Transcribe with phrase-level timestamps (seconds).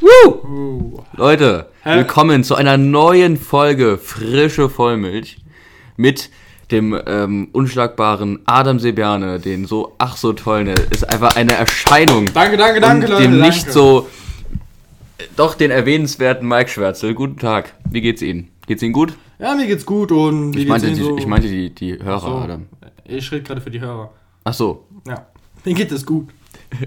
[0.00, 1.02] Woo!
[1.14, 1.96] Leute, Hä?
[1.98, 5.38] willkommen zu einer neuen Folge Frische Vollmilch
[5.96, 6.30] mit
[6.70, 12.26] dem ähm, unschlagbaren Adam Sebiane, den so ach so tollen, der ist einfach eine Erscheinung.
[12.34, 13.22] Danke, danke, danke, und Leute.
[13.22, 13.46] dem danke.
[13.56, 14.08] nicht so,
[15.36, 17.14] doch den erwähnenswerten Mike Schwärzel.
[17.14, 18.50] Guten Tag, wie geht's Ihnen?
[18.66, 19.14] Geht's Ihnen gut?
[19.38, 21.18] Ja, mir geht's gut und wie Ich meinte, geht's die, Ihnen so?
[21.18, 22.66] ich meinte die, die Hörer, so, Adam.
[23.04, 24.10] Ich rede gerade für die Hörer.
[24.44, 25.26] Ach so, Ja.
[25.64, 26.28] Mir geht es gut.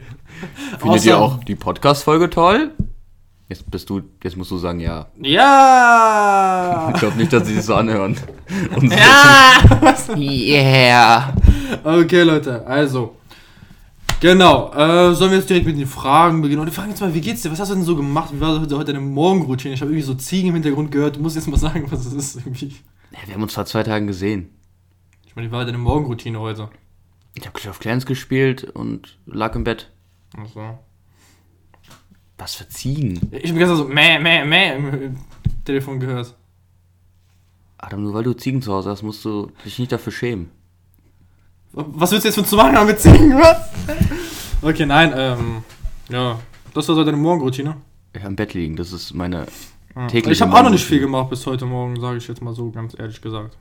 [0.80, 2.71] findet ihr Außer- auch die Podcast-Folge toll?
[3.50, 5.07] Jetzt bist du, jetzt musst du sagen ja.
[5.21, 6.92] Ja!
[6.93, 8.18] Ich glaube nicht, dass sie sich so anhören.
[8.75, 8.97] Und so-
[10.14, 11.33] ja!
[11.33, 11.33] Yeah.
[11.83, 13.15] okay, Leute, also.
[14.20, 16.60] Genau, äh, sollen wir jetzt direkt mit den Fragen beginnen?
[16.61, 17.51] Und wir fragen jetzt mal, wie geht's dir?
[17.51, 18.33] Was hast du denn so gemacht?
[18.33, 19.75] Wie war heute deine Morgenroutine?
[19.75, 21.18] Ich habe irgendwie so Ziegen im Hintergrund gehört.
[21.18, 22.75] Du musst jetzt mal sagen, was es ist irgendwie.
[23.11, 24.50] Ja, wir haben uns vor zwei Tagen gesehen.
[25.25, 26.70] Ich meine, wie war deine Morgenroutine heute?
[27.36, 29.92] Ich habe Clash of Clans gespielt und lag im Bett.
[30.36, 30.79] Achso.
[32.38, 33.19] Was für Ziegen?
[33.31, 35.17] Ich habe gestern so meh, meh, meh im
[35.66, 36.36] Telefon gehört.
[37.78, 40.50] Adam, nur weil du Ziegen zu Hause hast, musst du dich nicht dafür schämen.
[41.73, 43.34] Was willst du jetzt für einen Zusammenhang mit Ziegen?
[43.38, 43.70] Was?
[44.62, 45.64] Okay, nein, ähm,
[46.09, 46.39] ja.
[46.73, 47.78] Das war so deine Morgenroutine.
[48.14, 49.45] Ich im Bett liegen, das ist meine
[49.95, 50.08] Ja.
[50.08, 52.53] tägliche Ich habe auch noch nicht viel gemacht bis heute Morgen, sage ich jetzt mal
[52.53, 53.58] so ganz ehrlich gesagt.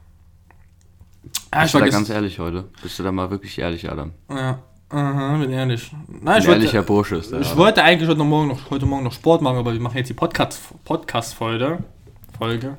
[1.52, 2.68] Ja, Bist ich war da ganz ehrlich heute?
[2.82, 4.12] Bist du da mal wirklich ehrlich, Adam?
[4.30, 4.58] Ja,
[4.90, 5.90] aha, bin ehrlich.
[6.08, 7.58] Nein, Ein ich ehrlicher wollte, Bursche ist der ich Adam.
[7.58, 10.14] wollte eigentlich heute Morgen noch, heute Morgen noch Sport machen, aber wir machen jetzt die
[10.14, 11.78] Podcast, Podcast-Folge.
[12.38, 12.76] Folge.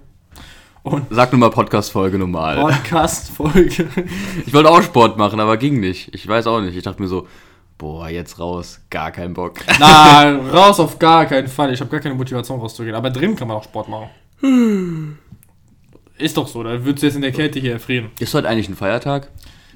[0.83, 2.57] Und Sag nur mal Podcast-Folge normal.
[2.61, 3.87] Podcast-Folge.
[4.45, 6.13] Ich wollte auch Sport machen, aber ging nicht.
[6.15, 6.77] Ich weiß auch nicht.
[6.77, 7.27] Ich dachte mir so,
[7.77, 9.55] boah, jetzt raus, gar keinen Bock.
[9.79, 11.73] Na, raus auf gar keinen Fall.
[11.73, 12.95] Ich habe gar keine Motivation rauszugehen.
[12.95, 14.09] Aber drin kann man auch Sport machen.
[16.17, 18.09] Ist doch so, da würdest du jetzt in der Kälte hier erfrieren.
[18.19, 19.29] Ist heute eigentlich ein Feiertag?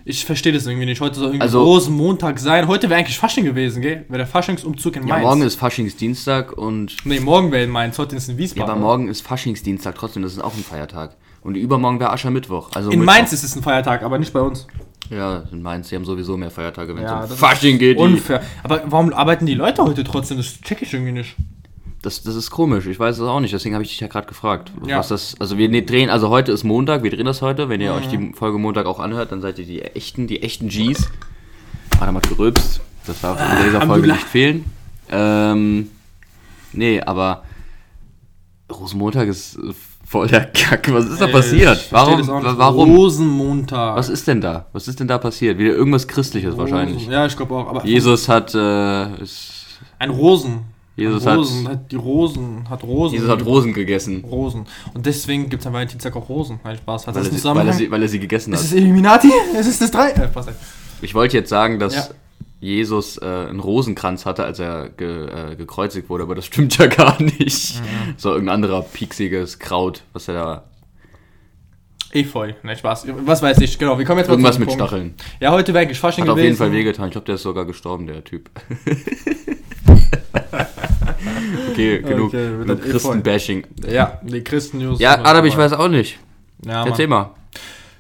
[0.06, 1.00] Ich verstehe das irgendwie nicht.
[1.02, 2.68] Heute soll irgendwie Also- Rosenmontag sein.
[2.68, 4.06] Heute wäre eigentlich Fasching gewesen, gell?
[4.08, 5.24] Wäre der Faschingsumzug in Ja, Mainz.
[5.26, 7.98] morgen ist Faschingsdienstag und Nee, morgen wäre in Mainz.
[8.00, 8.72] Heute ist in Ja, Wiesbaden.
[8.72, 11.16] aber morgen ist Faschingsdienstag trotzdem, das ist auch ein Feiertag.
[11.44, 12.72] Und übermorgen wäre Aschermittwoch.
[12.74, 13.14] Also in Mittwoch.
[13.16, 14.68] Mainz ist es ein Feiertag, aber nicht bei uns.
[15.09, 17.98] Ja, in Mainz, die haben sowieso mehr Feiertage, wenn Ja, es um das Fasching geht.
[17.98, 18.42] Die, Unfair.
[18.64, 20.38] Aber warum arbeiten die Leute heute trotzdem?
[20.38, 21.36] Das check ich irgendwie nicht.
[22.01, 24.28] Das, das ist komisch, ich weiß es auch nicht, deswegen habe ich dich ja gerade
[24.28, 24.72] gefragt.
[24.88, 24.97] Ja.
[25.00, 27.69] Was das, also wir drehen, also heute ist Montag, wir drehen das heute.
[27.69, 27.85] Wenn Mhm.
[27.85, 31.09] ihr euch die Folge Montag auch anhört, dann seid ihr die echten, die echten Gs.
[32.00, 34.13] Adam hat gerülpst, das darf in dieser Folge Alhamdulillah.
[34.16, 34.66] nicht fehlen.
[35.12, 35.89] Ähm,
[36.73, 37.44] nee, aber
[38.72, 39.59] Rosenmontag ist
[40.06, 40.91] voll der Kack.
[40.94, 41.88] Was ist da passiert?
[41.91, 42.25] Warum?
[42.28, 42.95] Warum?
[42.95, 43.95] Rosenmontag.
[43.97, 44.66] Was ist denn da?
[44.73, 45.57] Was ist denn da passiert?
[45.57, 46.97] Wieder irgendwas Christliches wahrscheinlich.
[47.01, 47.12] Rosen.
[47.12, 47.68] Ja, ich glaube auch.
[47.68, 49.07] Aber Jesus hat, äh,
[50.00, 50.62] ein Rosen.
[50.96, 51.68] Jesus hat- Rosen.
[51.68, 52.69] Hat, die Rosen.
[52.69, 53.13] Hat Rosen.
[53.16, 54.24] Jesus hat Rosen gegessen.
[54.29, 54.66] Rosen.
[54.94, 56.59] Und deswegen gibt es am Valentinstag auch Rosen.
[56.63, 57.07] Nein, Spaß.
[57.07, 58.66] Hat Weil das er, sie, weil, er sie, weil er sie gegessen Ist hat.
[58.68, 59.30] es Illuminati?
[59.59, 60.09] Ist es das drei?
[60.12, 60.30] Äh.
[61.01, 62.07] Ich wollte jetzt sagen, dass Ja.
[62.59, 66.85] Jesus äh, einen Rosenkranz hatte, als er ge, äh, gekreuzigt wurde, aber das stimmt ja
[66.88, 67.80] gar nicht.
[67.81, 68.13] Mhm.
[68.18, 70.63] So irgendein anderer pieksiges Kraut, was er da.
[72.13, 72.51] Efeu.
[72.62, 73.07] Nein, Spaß.
[73.25, 73.80] Was weiß ich.
[73.80, 74.84] Genau, wir kommen jetzt mal Irgendwas mit Punkt.
[74.84, 75.13] Stacheln.
[75.40, 76.47] Ja, heute wäre eigentlich Fasching Hat auf gewesen.
[76.50, 77.06] jeden Fall wehgetan.
[77.06, 78.50] Ich glaube, der ist sogar gestorben, der Typ.
[81.72, 83.67] okay, genug, Okay, mit genug dem Christenbashing.
[83.89, 85.00] Ja, die Christen-News.
[85.00, 86.19] Ja, Adam, ich weiß auch nicht.
[86.66, 87.31] Ja, Erzähl mal.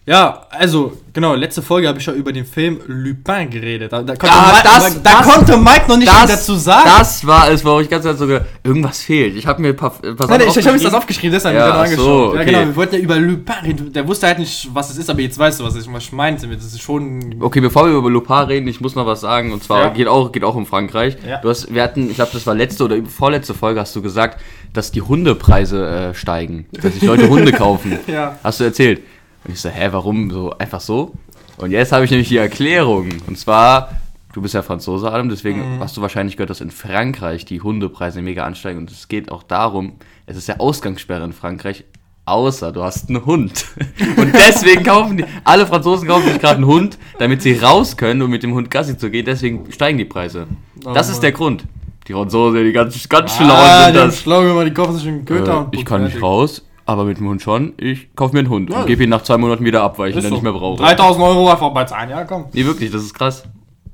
[0.07, 3.93] Ja, also, genau, letzte Folge habe ich ja über den Film Lupin geredet.
[3.93, 6.89] Da, da, konnte, Ah, Mike, das- da das- konnte Mike noch nicht viel dazu sagen.
[6.97, 9.35] Das war es, wo ich ganz so ge- irgendwas fehlt.
[9.35, 11.31] Ich habe mir ein paar, ein paar Nein, ich, ich habe mir das aufgeschrieben.
[11.33, 12.03] deshalb Ja, genau angeschaut.
[12.03, 12.45] so, Ja, okay.
[12.45, 13.93] genau, wir wollten ja über Lupin reden.
[13.93, 16.11] Der wusste halt nicht, was es ist, aber jetzt weißt du, was ich, was ich
[16.11, 16.47] meinte.
[16.47, 17.35] Das ist schon.
[17.39, 19.53] Okay, bevor wir über Lupin reden, ich muss noch was sagen.
[19.53, 19.89] Und zwar Ja.
[19.89, 21.15] geht, auch, geht auch um Frankreich.
[21.27, 21.37] Ja.
[21.41, 24.41] Du hast, wir hatten, ich glaube, das war letzte oder vorletzte Folge, hast du gesagt,
[24.73, 26.65] dass die Hundepreise äh, steigen.
[26.71, 27.99] Dass sich Leute Hunde kaufen.
[28.07, 28.39] Ja.
[28.43, 29.01] Hast du erzählt.
[29.45, 30.51] Und ich so, hä, warum so?
[30.57, 31.13] Einfach so?
[31.57, 33.09] Und jetzt habe ich nämlich die Erklärung.
[33.27, 33.91] Und zwar,
[34.33, 35.79] du bist ja Franzose, Adam, deswegen Mhm.
[35.79, 38.79] hast du wahrscheinlich gehört, dass in Frankreich die Hundepreise mega ansteigen.
[38.79, 39.93] Und es geht auch darum,
[40.25, 41.83] es ist ja Ausgangssperre in Frankreich,
[42.25, 43.65] außer du hast einen Hund.
[44.17, 48.21] Und deswegen kaufen die, alle Franzosen kaufen sich gerade einen Hund, damit sie raus können,
[48.21, 49.25] um mit dem Hund Gassi zu gehen.
[49.25, 50.47] Deswegen steigen die Preise.
[50.85, 51.65] Oh das ist der Grund.
[52.07, 54.19] Die Franzosen, die ganz, ganz schlauen ah, sind die das.
[54.19, 57.27] schlau gemacht, die kaufen sich einen Köter Äh, ich kann nicht raus, aber mit dem
[57.27, 57.73] Hund schon.
[57.77, 58.81] Ich kaufe mir einen Hund Ja.
[58.81, 60.35] und gebe ihn nach zwei Monaten wieder ab, weil ich ihn Ist dann so.
[60.35, 60.81] nicht mehr brauche.
[60.81, 62.45] 3000 Euro einfach bei zahlen, ja, komm.
[62.53, 63.43] Nee, wirklich, das ist krass.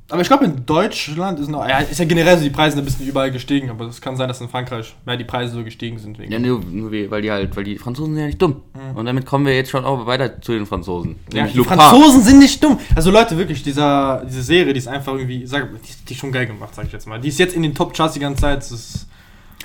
[0.10, 1.68] Aber ich glaube, in Deutschland ist noch.
[1.68, 4.30] Ja, ist ja generell so die Preise ein bisschen überall gestiegen, aber es kann sein,
[4.30, 6.18] dass in Frankreich mehr die Preise so gestiegen sind.
[6.18, 8.62] Wegen Ja, nur, nur weil die halt, weil die Franzosen sind ja nicht dumm.
[8.96, 11.18] Und damit kommen wir jetzt schon auch weiter zu den Franzosen.
[11.30, 11.38] Mhm.
[11.38, 11.78] Ja, die Lupin.
[11.78, 12.80] Franzosen sind nicht dumm.
[12.96, 16.20] Also Leute, wirklich, dieser, diese Serie, die ist einfach irgendwie, sag, die, ist- die ist
[16.22, 17.20] schon geil gemacht, sag ich jetzt mal.
[17.20, 18.60] Die ist jetzt in den Top-Charts die ganze Zeit.
[18.60, 19.08] Das ist,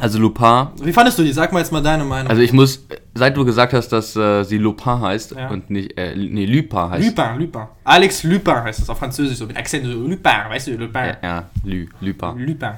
[0.00, 0.68] Also Lupin.
[0.82, 1.32] wie fandest du die?
[1.32, 2.30] Sag mal jetzt mal deine Meinung.
[2.30, 2.84] Also ich muss,
[3.14, 5.50] seit du gesagt hast, dass äh, sie Lupin heißt Ja.
[5.50, 7.06] und nicht, äh, nee, Lupin heißt.
[7.06, 7.62] Lupin, Lupin.
[7.84, 11.04] Alex Lupin heißt das auf Französisch so, mit Akzent so, Lupin, weißt du, Lupin.
[11.04, 12.38] Ja, ja Lu, Lupin.
[12.38, 12.70] Lupin.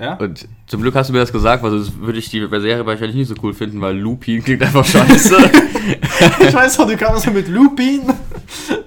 [0.00, 0.14] Ja?
[0.14, 3.14] Und zum Glück hast du mir das gesagt, weil sonst würde ich die Serie wahrscheinlich
[3.14, 5.36] nicht so cool finden, weil Lupin klingt einfach scheiße.
[6.40, 8.00] ich weiß noch, du kamst mit Lupin.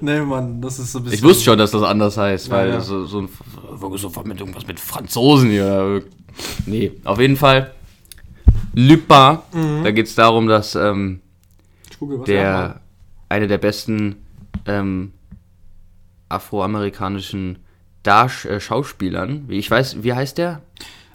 [0.02, 1.20] nee, Mann, das ist so ein bisschen.
[1.20, 2.82] ich wusste schon, dass das anders heißt, weil Ja, ja.
[2.82, 3.30] So, so, ein,
[3.80, 6.02] wirklich so mit irgendwas mit Franzosen hier.
[6.66, 7.74] Nee, auf jeden Fall.
[8.74, 9.84] Lupin, Mhm.
[9.84, 11.22] da geht es darum, dass ähm,
[12.00, 12.82] er der
[13.30, 14.18] eine der besten
[14.66, 15.14] ähm,
[16.30, 17.60] afroamerikanischen
[18.04, 20.62] Darsch äh, Schauspielern, wie ich weiß, wie heißt der?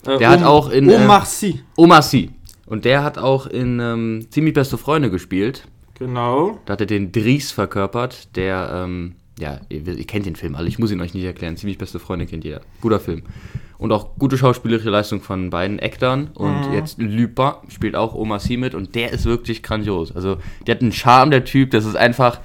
[0.05, 0.21] macht.
[0.21, 1.61] der hat auch in, äh, Omar Sy.
[1.77, 2.31] Omar Sy.
[2.67, 5.69] Und der hat auch in ähm, Ziemlich beste Freunde gespielt.
[5.99, 6.59] Genau.
[6.65, 10.69] Da hat er den Dries verkörpert, der, ähm, ja, ihr, ihr kennt den Film alle,
[10.69, 11.57] ich muss ihn euch nicht erklären.
[11.57, 12.61] Ziemlich beste Freunde kennt ihr.
[12.81, 13.23] Guter Film.
[13.82, 16.31] Und auch gute schauspielerische Leistung von beiden Actern.
[16.34, 16.73] Und Mhm.
[16.75, 20.14] jetzt Lupin spielt auch Omar Sy mit und der ist wirklich grandios.
[20.14, 20.37] Also,
[20.67, 22.38] der hat einen Charme, der Typ, das ist einfach,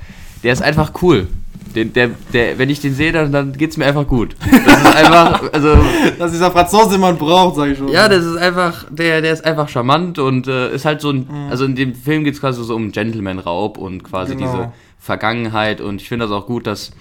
[0.43, 1.27] der ist einfach cool.
[1.75, 4.35] Den, der, der, wenn ich den sehe, dann, dann geht es mir einfach gut.
[4.65, 5.77] Das ist einfach, also,
[6.17, 7.89] Dass dieser Franzose, den man braucht, sag ich schon.
[7.89, 11.29] ja, das ist einfach, der, der ist einfach charmant und äh, ist halt so ein,
[11.51, 14.47] also in dem Film geht es quasi so um Gentleman-Raub und quasi Genau.
[14.51, 16.91] diese Vergangenheit und ich finde das auch gut, dass,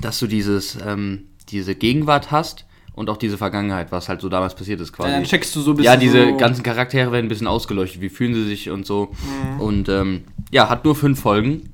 [0.00, 2.64] dass du dieses, ähm, diese Gegenwart hast
[2.98, 5.10] und auch diese Vergangenheit, was halt so damals passiert ist quasi.
[5.10, 5.92] Ja, dann checkst du so ein bisschen.
[5.92, 9.10] Ja, diese so, ganzen Charaktere werden ein bisschen ausgeleuchtet, wie fühlen sie sich und so.
[9.54, 9.60] Mhm.
[9.60, 11.72] Und ähm, ja, hat nur fünf Folgen.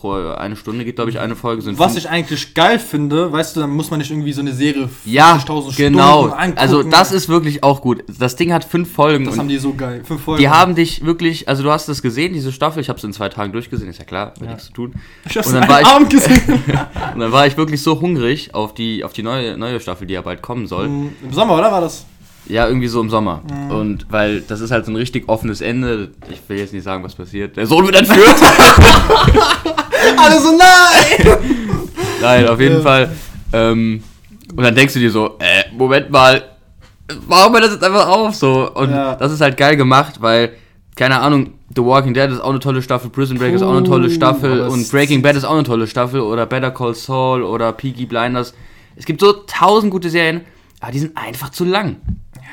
[0.00, 1.62] Pro eine Stunde geht, glaube ich, eine Folge.
[1.62, 4.52] Sind Was ich eigentlich geil finde, weißt du, dann muss man nicht irgendwie so eine
[4.52, 6.18] Serie ja, 50.000 genau.
[6.20, 6.58] Stunden angucken.
[6.58, 8.02] Also das ist wirklich auch gut.
[8.18, 9.26] Das Ding hat fünf Folgen.
[9.26, 10.02] Das haben die so geil.
[10.04, 10.40] Fünf Folgen.
[10.40, 13.12] Die haben dich wirklich, also du hast das gesehen, diese Staffel, ich habe es in
[13.12, 14.46] zwei Tagen durchgesehen, ist ja klar, hat Ja.
[14.46, 14.94] nichts zu tun.
[15.28, 16.40] Ich hab's und in einem Abend gesehen.
[17.14, 20.14] Und dann war ich wirklich so hungrig auf die, auf die neue, neue Staffel, die
[20.14, 20.86] ja bald kommen soll.
[20.86, 22.06] Im Sommer, oder war das?
[22.46, 23.42] Ja, irgendwie so im Sommer.
[23.48, 23.70] Mhm.
[23.70, 26.10] Und weil das ist halt so ein richtig offenes Ende.
[26.30, 27.56] Ich will jetzt nicht sagen, was passiert.
[27.56, 28.34] Der Sohn wird entführt.
[30.16, 31.36] Alle so, nein!
[32.20, 32.82] Nein, auf jeden Ja.
[32.82, 33.10] Fall.
[33.52, 34.02] Ähm,
[34.56, 36.42] und dann denkst du dir so, äh, Moment mal,
[37.28, 38.70] warum hört das jetzt einfach auf so?
[38.74, 39.14] Und Ja.
[39.14, 40.50] das ist halt geil gemacht, weil,
[40.96, 43.84] keine Ahnung, The Walking Dead ist auch eine tolle Staffel, Prison Break ist auch eine
[43.84, 47.42] tolle Puh, Staffel und Breaking Bad ist auch eine tolle Staffel oder Better Call Saul
[47.44, 48.54] oder Peaky Blinders.
[48.96, 50.40] Es gibt so tausend gute Serien,
[50.80, 51.96] aber die sind einfach zu lang.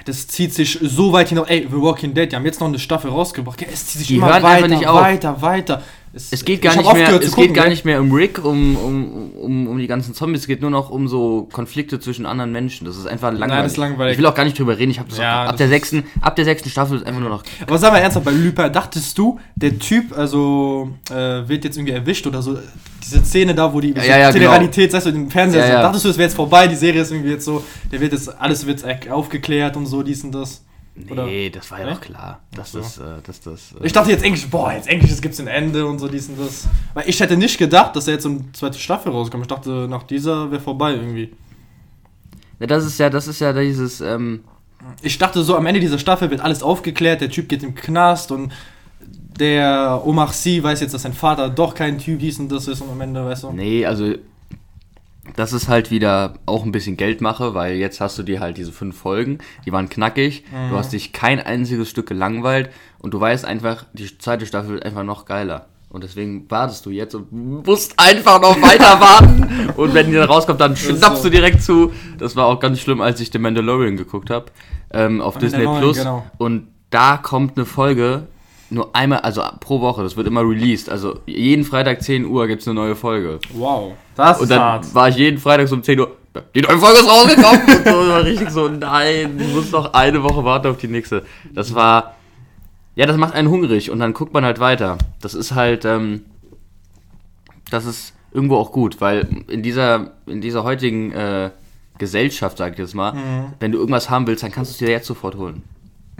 [0.06, 1.48] Das zieht sich so weit hinaus.
[1.50, 3.58] Ey, The Walking Dead, die haben jetzt noch eine Staffel rausgebracht.
[3.58, 5.84] Gell, Es zieht sich Die immer weiter, weiter, weiter.
[6.32, 8.44] Es geht gar ich hab nicht mehr, es gucken, geht gar nicht mehr um Rick,
[8.44, 12.26] um, um, um, um die ganzen Zombies, es geht nur noch um so Konflikte zwischen
[12.26, 12.86] anderen Menschen.
[12.86, 13.64] Das ist einfach langweilig.
[13.64, 14.14] das ist langweilig.
[14.14, 15.68] Ich will auch gar nicht drüber reden, ich habe das Ja, auch, ab das der
[15.70, 17.44] sechsten, ab der sechsten Staffel ist einfach nur noch.
[17.66, 21.94] Aber sag mal ernsthaft, bei Lupin, dachtest du, der Typ, also, äh, wird jetzt irgendwie
[21.94, 22.58] erwischt oder so?
[23.04, 25.82] Diese Szene da, wo die Ja, ja, ja, Teleralität, sagst du, im Fernseher, Ja, so,
[25.84, 28.30] dachtest du, es wäre jetzt vorbei, die Serie ist irgendwie jetzt so, der wird jetzt,
[28.40, 30.64] alles wird aufgeklärt und so, dies und das.
[31.10, 31.26] Oder?
[31.26, 32.80] Nee, das war ja doch klar, dass so.
[32.80, 33.74] das, äh, dass das.
[33.80, 36.40] Äh, Ich dachte jetzt endlich, boah, jetzt endlich gibt's ein Ende und so dies und
[36.40, 36.68] das.
[36.94, 39.44] Weil ich hätte nicht gedacht, dass er jetzt eine zweite Staffel rauskommt.
[39.44, 41.32] Ich dachte, nach dieser wäre vorbei irgendwie.
[42.60, 44.44] ja, das ist ja, das ist ja dieses, ähm,
[45.02, 48.32] Ich dachte so, am Ende dieser Staffel wird alles aufgeklärt, der Typ geht im Knast
[48.32, 48.52] und
[49.40, 52.82] der Omar Sy weiß jetzt, dass sein Vater doch kein Typ dies und das ist
[52.82, 53.52] und am Ende, weißt du.
[53.52, 54.16] nee, also.
[55.36, 58.72] Das ist halt wieder auch ein bisschen Geldmache, weil jetzt hast du dir halt diese
[58.72, 60.70] fünf Folgen, die waren knackig, Mhm.
[60.72, 62.70] du hast dich kein einziges Stück gelangweilt
[63.00, 65.68] und du weißt einfach, die zweite Staffel wird einfach noch geiler.
[65.90, 69.70] Und deswegen wartest du jetzt und musst einfach noch weiter warten.
[69.78, 71.30] Und wenn die dann rauskommt, dann schnappst so.
[71.30, 71.92] du direkt zu.
[72.18, 74.48] Das war auch ganz schlimm, als ich The Mandalorian geguckt habe.
[74.92, 75.98] Ähm, auf Disney Mandalorian, Plus.
[75.98, 76.26] genau.
[76.38, 78.24] Und da kommt eine Folge
[78.70, 80.90] nur einmal, also pro Woche, das wird immer released.
[80.90, 83.40] Also jeden Freitag 10 Uhr gibt es eine neue Folge.
[83.54, 83.94] Wow.
[84.16, 86.16] Das Und dann war ich jeden Freitag so um 10 Uhr,
[86.54, 87.62] die neue Folge ist rausgekommen.
[87.68, 91.26] und so war richtig so, nein, ich muss noch eine Woche warten auf die nächste.
[91.54, 92.16] Das war,
[92.96, 94.98] ja, das macht einen hungrig und dann guckt man halt weiter.
[95.22, 96.26] Das ist halt, ähm,
[97.72, 101.52] das ist irgendwo auch gut, weil in dieser, in dieser heutigen äh,
[101.98, 103.54] Gesellschaft, sag ich jetzt mal, Mhm.
[103.60, 105.64] wenn du irgendwas haben willst, dann kannst du es dir jetzt sofort holen.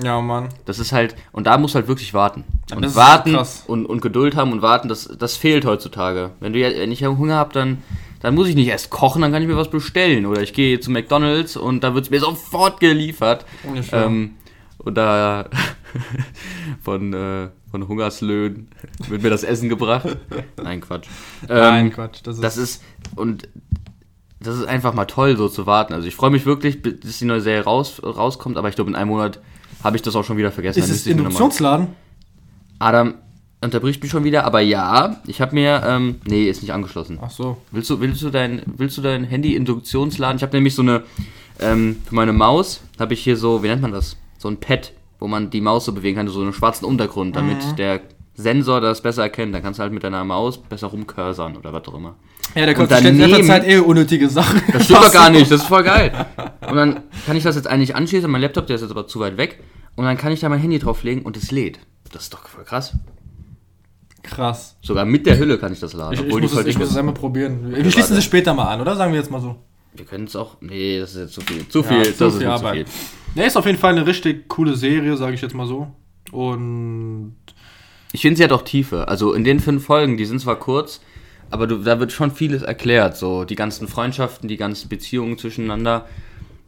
[0.02, 0.50] Ja, Mann.
[0.66, 2.44] Das ist halt, und da musst du halt wirklich warten.
[2.76, 3.36] Und das warten
[3.68, 6.32] und, und Geduld haben und warten, das, das fehlt heutzutage.
[6.40, 7.80] Wenn, du, ja- wenn ich Hunger habe, dann,
[8.20, 10.26] dann muss ich nicht erst kochen, dann kann ich mir was bestellen.
[10.28, 13.46] Oder ich gehe zu McDonalds und da wird es mir sofort geliefert.
[13.92, 14.06] Ja.
[14.06, 14.36] Ähm,
[14.78, 15.50] und da
[16.84, 18.70] von, äh, von Hungerslöhnen
[19.08, 20.18] wird mir das Essen gebracht.
[20.62, 21.08] Nein, Quatsch.
[21.50, 22.20] Ähm, Nein, Quatsch.
[22.24, 22.84] Das ist, das ist,
[23.16, 23.48] und
[24.40, 25.94] das ist einfach mal toll, so zu warten.
[25.94, 28.96] Also ich freue mich wirklich, bis die neue Serie raus, rauskommt, aber ich glaube, in
[28.96, 29.40] einem Monat
[29.84, 30.80] habe ich das auch schon wieder vergessen.
[30.80, 31.88] ist es Induktionsladen?
[32.80, 33.16] Adam
[33.62, 37.18] unterbricht mich schon wieder, aber ja, ich habe mir, ähm, nee, ist nicht angeschlossen.
[37.22, 37.58] Ach so.
[37.72, 40.38] Willst du, willst du dein, willst du dein Handy Induktionsladen?
[40.38, 41.04] Ich habe nämlich so eine,
[41.60, 44.16] ähm, für meine Maus habe ich hier so, wie nennt man das?
[44.38, 47.58] So ein Pad, wo man die Maus so bewegen kann, so einen schwarzen Untergrund, damit
[47.66, 47.76] Mhm.
[47.78, 48.02] der
[48.38, 49.54] Sensor das besser erkennt.
[49.54, 52.16] Dann kannst du halt mit deiner Maus besser rumcursern oder was auch immer.
[52.56, 54.62] Ja, der Und kommt in letzter Zeit eh unnötige Sachen.
[54.72, 56.12] Das stimmt doch gar nicht, das ist voll geil.
[56.70, 59.20] Und dann kann ich das jetzt eigentlich anschließen, mein Laptop, der ist jetzt aber zu
[59.20, 59.60] weit weg.
[59.96, 61.80] Und dann kann ich da mein Handy drauflegen und es lädt.
[62.14, 62.94] Das ist doch voll krass.
[64.24, 64.76] Krass.
[64.82, 66.98] Sogar mit der Hülle kann ich das laden, Ich, ich, muss, es, ich muss es
[66.98, 67.72] einmal probieren.
[67.72, 68.96] Wir Ja, schließen sie später mal an, oder?
[68.96, 69.56] Sagen wir jetzt mal so.
[69.94, 70.58] Wir können es auch.
[70.62, 71.68] Nee, das ist jetzt zu viel.
[71.68, 72.88] Zu Ja, viel, zu das ist viel Arbeit.
[72.88, 73.42] zu viel.
[73.42, 75.88] Ne, ist auf jeden Fall eine richtig coole Serie, sage ich jetzt mal so.
[76.32, 77.36] Und
[78.14, 79.08] Ich finde, sie hat auch Tiefe.
[79.08, 81.02] Also in den fünf Folgen, die sind zwar kurz,
[81.50, 83.18] aber du, da wird schon vieles erklärt.
[83.18, 86.06] So die ganzen Freundschaften, die ganzen Beziehungen zwischeneinander.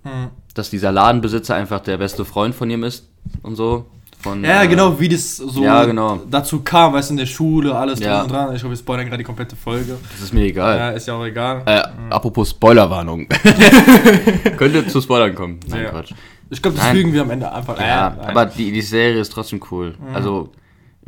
[0.04, 0.28] Hm.
[0.54, 3.08] Dass dieser Ladenbesitzer einfach der beste Freund von ihm ist
[3.44, 3.86] und so.
[4.22, 6.20] Von, ja, äh, genau, wie das so ja, genau.
[6.30, 8.16] dazu kam, weißt du, in der Schule, alles Ja.
[8.16, 8.54] drum und dran.
[8.54, 9.96] Ich glaube, wir spoilern gerade die komplette Folge.
[10.12, 10.78] Das ist mir egal.
[10.78, 11.62] Ja, ist ja auch egal.
[11.66, 13.28] Äh, apropos Spoilerwarnung.
[14.58, 15.60] Könnte zu Spoilern kommen.
[15.68, 15.90] Nein, Ja.
[15.92, 16.12] Quatsch.
[16.50, 16.96] Ich glaube, das Nein.
[16.98, 18.20] fügen wir am Ende einfach Ja, ein.
[18.36, 19.96] aber die, die Serie ist trotzdem cool.
[20.14, 20.50] Also,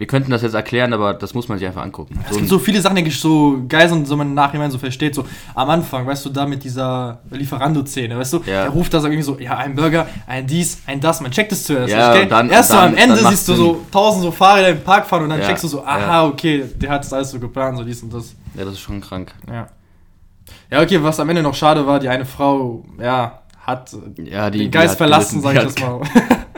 [0.02, 2.20] wir könnten das jetzt erklären, aber das muss man sich einfach angucken.
[2.24, 4.72] Es So gibt so viele Sachen, die eigentlich so geil sind, so man im Nachhinein
[4.72, 5.14] so versteht.
[5.14, 8.64] So am Anfang, weißt du, da mit dieser Lieferando-Szene, weißt du, Ja.
[8.64, 11.52] der ruft da so irgendwie so, ja, ein Burger, ein dies, ein das, man checkt
[11.52, 11.94] es zuerst.
[11.94, 12.24] Ja, gell?
[12.24, 13.64] und dann- Erst und so dann- am Ende dann siehst du Sinn.
[13.64, 16.66] so tausend so Fahrräder im Park fahren und dann Ja, checkst du so, aha, okay,
[16.78, 18.34] der hat das alles so geplant, so dies und das.
[18.56, 19.32] ja, das ist schon krank.
[19.48, 19.68] Ja.
[20.72, 24.58] Ja, okay, was am Ende noch schade war, die eine Frau, ja, hat Ja, die,
[24.58, 26.02] den die Geist hat verlassen, sag ich Die das mal.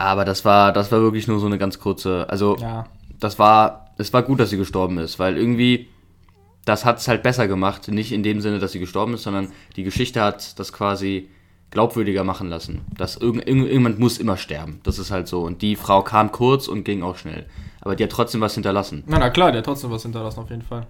[0.00, 2.26] Ja, aber das war, das war wirklich nur so eine ganz kurze.
[2.30, 2.86] Also, ja.
[3.18, 5.88] das war, es war gut, dass sie gestorben ist, weil irgendwie,
[6.64, 7.88] das hat es halt besser gemacht.
[7.88, 11.28] Nicht in dem Sinne, dass sie gestorben ist, sondern die Geschichte hat das quasi
[11.70, 12.80] glaubwürdiger machen lassen.
[12.96, 14.80] Dass irgend, irgend- irgendjemand muss immer sterben.
[14.84, 15.42] Das ist halt so.
[15.42, 17.46] Und die Frau kam kurz und ging auch schnell.
[17.82, 19.04] Aber die hat trotzdem was hinterlassen.
[19.06, 20.86] Na, na klar, der hat trotzdem was hinterlassen, auf jeden Fall.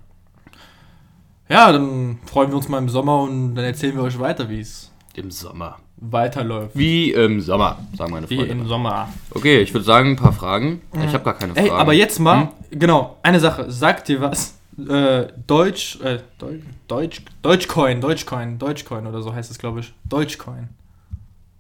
[1.49, 4.61] Ja, dann freuen wir uns mal im Sommer und dann erzählen wir euch weiter, wie
[4.61, 5.79] es Im Sommer.
[6.01, 6.71] Weiterläuft.
[6.77, 8.53] Wie im Sommer, sagen meine Wie Freunde.
[8.53, 9.09] im Sommer.
[9.33, 10.81] Okay, ich würde sagen, ein paar Fragen.
[10.95, 11.67] Ich habe gar keine Fragen.
[11.69, 12.49] Ey, aber jetzt mal, Hm?
[12.79, 13.71] genau, eine Sache.
[13.71, 14.55] Sagt dir was?
[14.79, 19.93] Äh, Deutsch, äh, Deutsch, Deutsch, Deutschcoin, Deutschcoin, Deutschcoin oder so heißt es, glaube ich.
[20.09, 20.69] Deutschcoin.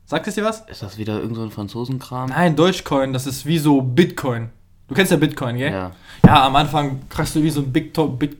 [0.06, 0.62] Sagt es dir was?
[0.68, 2.30] Ist das wieder irgend so ein Franzosenkram?
[2.30, 4.48] Nein, Deutschcoin, das ist wie so Bitcoin.
[4.88, 5.70] Du kennst ja Bitcoin, gell?
[5.70, 5.92] Ja.
[6.26, 8.38] Ja, am Anfang kriegst du wie so ein Big Top, Bit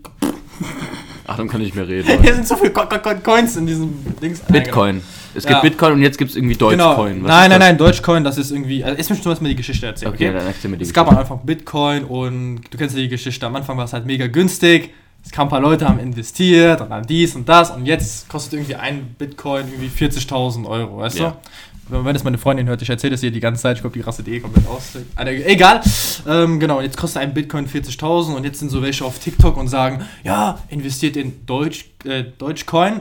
[1.26, 2.08] Ach, dann kann ich mehr reden.
[2.22, 4.40] Hier sind so viele Co Co Co Coins in diesem Dings.
[4.40, 5.00] Bitcoin.
[5.34, 5.60] Es gibt Ja.
[5.60, 6.70] Bitcoin und jetzt gibt es irgendwie Genau.
[6.96, 7.22] Deutschcoin.
[7.22, 8.82] Was nein, ist nein, nein, Deutschcoin, das ist irgendwie.
[8.84, 10.12] Also erstmal schon mal die Geschichte erzählen.
[10.12, 13.02] Okay, Okay, dann erzähl mir die Es gab am Anfang Bitcoin und du kennst ja
[13.02, 13.46] die Geschichte.
[13.46, 14.90] Am Anfang war es halt mega günstig.
[15.24, 18.54] Es kamen ein paar Leute, haben investiert und dann dies und das und jetzt kostet
[18.54, 21.36] irgendwie ein Bitcoin irgendwie 40.000 Euro, weißt Ja.
[21.90, 22.04] du?
[22.04, 24.00] Wenn das meine Freundin hört, ich erzähle das ihr die ganze Zeit, ich glaube, die
[24.00, 24.92] rastet eh komplett aus.
[25.16, 25.80] Alter, Egal.
[26.26, 29.66] Ähm, genau, jetzt kostet ein Bitcoin 40.000 und jetzt sind so welche auf TikTok und
[29.68, 33.00] sagen, ja, investiert in Deutsch, äh, Deutschcoin,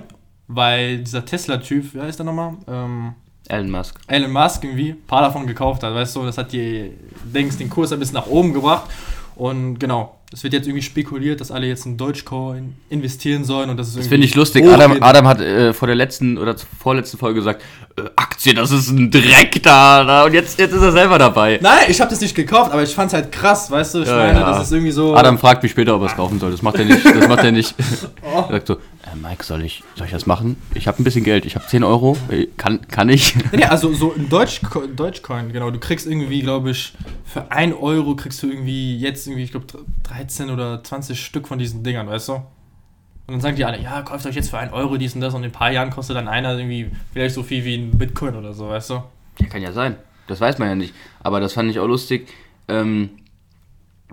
[0.49, 2.53] weil dieser Tesla-Typ, wie heißt der nochmal?
[2.67, 3.13] Ähm,
[3.47, 3.95] Elon Musk.
[4.07, 6.91] Elon Musk irgendwie ein paar davon gekauft hat, weißt du, das hat die,
[7.23, 8.89] denkst, den Kurs ein bisschen nach oben gebracht
[9.35, 13.77] und genau, es wird jetzt irgendwie spekuliert, dass alle jetzt in Dogecoin investieren sollen und
[13.77, 14.63] das ist Das finde ich lustig.
[14.67, 17.63] Adam, Adam hat äh, vor der letzten oder vorletzten Folge gesagt,
[17.97, 20.03] äh, Aktie, das ist ein Dreck da.
[20.03, 20.25] da.
[20.25, 21.57] Und jetzt, jetzt ist er selber dabei.
[21.63, 24.17] Nein, ich habe das nicht gekauft, aber ich fand's halt krass, weißt du, ich Ja,
[24.17, 24.51] meine, ja.
[24.51, 26.51] das ist irgendwie so Adam fragt mich später, ob er es kaufen soll.
[26.51, 27.03] Das macht er nicht.
[27.03, 27.73] Das macht er nicht.
[28.21, 28.43] Oh.
[28.49, 28.77] Er sagt so,
[29.13, 30.57] äh, Mike, soll ich, soll ich das machen?
[30.73, 31.45] Ich habe ein bisschen Geld.
[31.45, 32.17] Ich habe 10 Euro.
[32.29, 33.35] Äh, Kann, kann ich?
[33.51, 34.61] Nee, also so ein Deutsch,
[34.95, 35.71] Deutschcoin, genau.
[35.71, 36.93] Du kriegst irgendwie, glaube ich,
[37.25, 39.67] für 1 Euro kriegst du irgendwie jetzt irgendwie, ich glaube,
[40.03, 42.33] 13 oder 20 Stück von diesen Dingern, weißt du?
[42.33, 45.33] Und dann sagen die alle, ja, kauft euch jetzt für 1 Euro dies und das
[45.33, 48.35] und in ein paar Jahren kostet dann einer irgendwie vielleicht so viel wie ein Bitcoin
[48.35, 49.03] oder so, weißt du?
[49.39, 49.97] Ja, kann ja sein.
[50.27, 50.93] Das weiß man ja nicht.
[51.21, 52.27] Aber das fand ich auch lustig.
[52.67, 53.09] Ähm,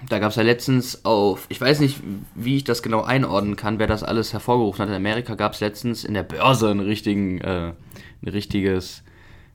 [0.09, 2.01] da gab es ja letztens auf, ich weiß nicht,
[2.35, 4.89] wie ich das genau einordnen kann, wer das alles hervorgerufen hat.
[4.89, 7.73] In Amerika gab es letztens in der Börse einen richtigen, äh,
[8.23, 9.03] ein richtiges,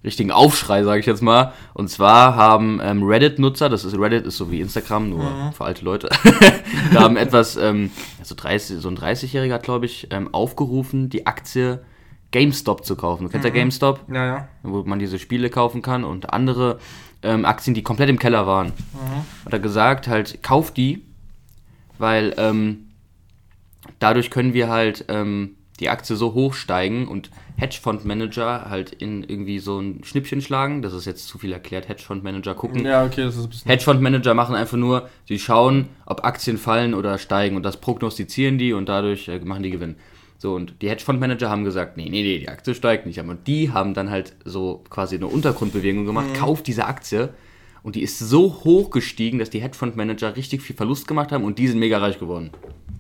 [0.04, 1.54] richtigen Aufschrei, sage ich jetzt mal.
[1.74, 5.86] Und zwar haben ähm, Reddit-Nutzer, das ist Reddit ist so wie Instagram, nur für alte
[5.86, 6.10] Leute,
[6.94, 11.28] da haben etwas, ähm, also 30, so ein 30-Jähriger hat, glaube ich, ähm, aufgerufen, die
[11.28, 11.82] Aktie
[12.32, 13.26] GameStop zu kaufen.
[13.26, 14.00] Du kennst ja GameStop?
[14.12, 14.48] Ja, ja.
[14.64, 16.80] wo man diese Spiele kaufen kann und andere
[17.24, 18.74] ähm, Aktien, die komplett im Keller waren.
[19.46, 21.06] Hat er gesagt, halt, kauf die,
[21.98, 22.88] weil ähm,
[24.00, 29.80] dadurch können wir halt ähm, die Aktie so hochsteigen und Hedgefondsmanager halt in irgendwie so
[29.80, 30.82] ein Schnippchen schlagen.
[30.82, 32.86] Das ist jetzt zu viel erklärt, Hedgefondsmanager gucken.
[32.86, 33.70] Ja, okay, das ist ein bisschen.
[33.70, 38.74] Hedgefondsmanager machen einfach nur, sie schauen, ob Aktien fallen oder steigen und das prognostizieren die
[38.74, 39.96] und dadurch äh, machen die Gewinn.
[40.42, 43.20] So, und die Hedgefondsmanager haben gesagt, nee, nee, nee, die Aktie steigt nicht.
[43.20, 47.30] Und die haben dann halt so quasi eine Untergrundbewegung gemacht, kauf diese Aktie.
[47.84, 51.60] Und die ist so hoch gestiegen, dass die Hedgefondsmanager richtig viel Verlust gemacht haben und
[51.60, 52.50] die sind mega reich geworden.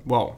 [0.06, 0.36] Wow.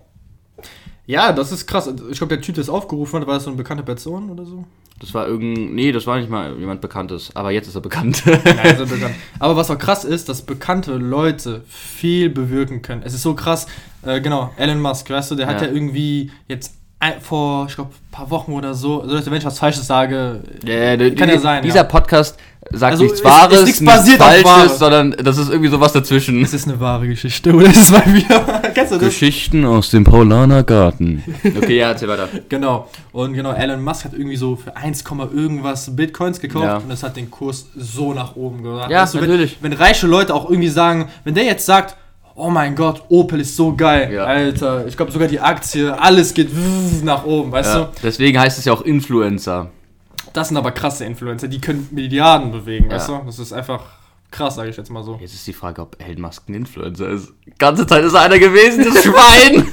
[1.05, 1.93] Ja, das ist krass.
[2.09, 4.45] Ich glaube, der Typ, der es aufgerufen hat, war das so eine bekannte Person oder
[4.45, 4.63] so?
[5.01, 5.75] Das war irgend.
[5.75, 7.35] Nee, das war nicht mal jemand Bekanntes.
[7.35, 8.23] Aber jetzt ist er bekannt.
[8.25, 8.31] Ja,
[8.63, 9.15] ist er bekannt.
[9.39, 13.01] Aber was auch krass ist, dass bekannte Leute viel bewirken können.
[13.03, 13.67] Es ist so krass.
[14.03, 15.67] Äh, genau, Elon Musk, weißt du, der hat Ja.
[15.67, 16.75] ja irgendwie jetzt
[17.21, 20.93] vor, ich glaube, ein paar Wochen oder so, also wenn ich was Falsches sage, Ja,
[20.95, 21.83] ja, Kann ja sein, Dieser ja.
[21.83, 22.37] Podcast
[22.71, 24.43] sagt Also nichts ist- Wahres, ist nichts nichts basiert auf Wahre.
[24.43, 26.41] Falsches, sondern das ist irgendwie sowas dazwischen.
[26.43, 28.39] es ist eine wahre Geschichte, oder ist es mal wieder?
[28.73, 29.09] Kennst du das?
[29.09, 31.23] Geschichten aus dem Paulaner Garten.
[31.43, 32.29] Okay, ja, erzähl weiter.
[32.49, 32.89] Genau.
[33.11, 36.77] Und genau, Elon Musk hat irgendwie so für 1, Komma irgendwas Bitcoins gekauft Ja.
[36.77, 38.89] und das hat den Kurs so nach oben gebracht.
[38.91, 39.57] Ja, Weißt du, wenn, natürlich.
[39.61, 41.97] Wenn reiche Leute auch irgendwie sagen, wenn der jetzt sagt,
[42.35, 44.23] oh mein Gott, Opel ist so geil, Ja.
[44.25, 46.49] Alter, ich glaube sogar die Aktie, alles geht
[47.03, 49.69] nach oben, weißt Ja, deswegen heißt es ja auch Influencer.
[50.25, 50.29] du?
[50.33, 53.19] Das sind aber krasse Influencer, die können Milliarden bewegen, weißt Ja.
[53.19, 53.25] du?
[53.25, 53.81] Das ist einfach
[54.31, 55.17] krass, sage ich jetzt mal so.
[55.21, 57.33] Jetzt ist die Frage, ob Elon Musk ein Influencer ist.
[57.45, 59.67] Die ganze Zeit ist er einer gewesen, das Schwein.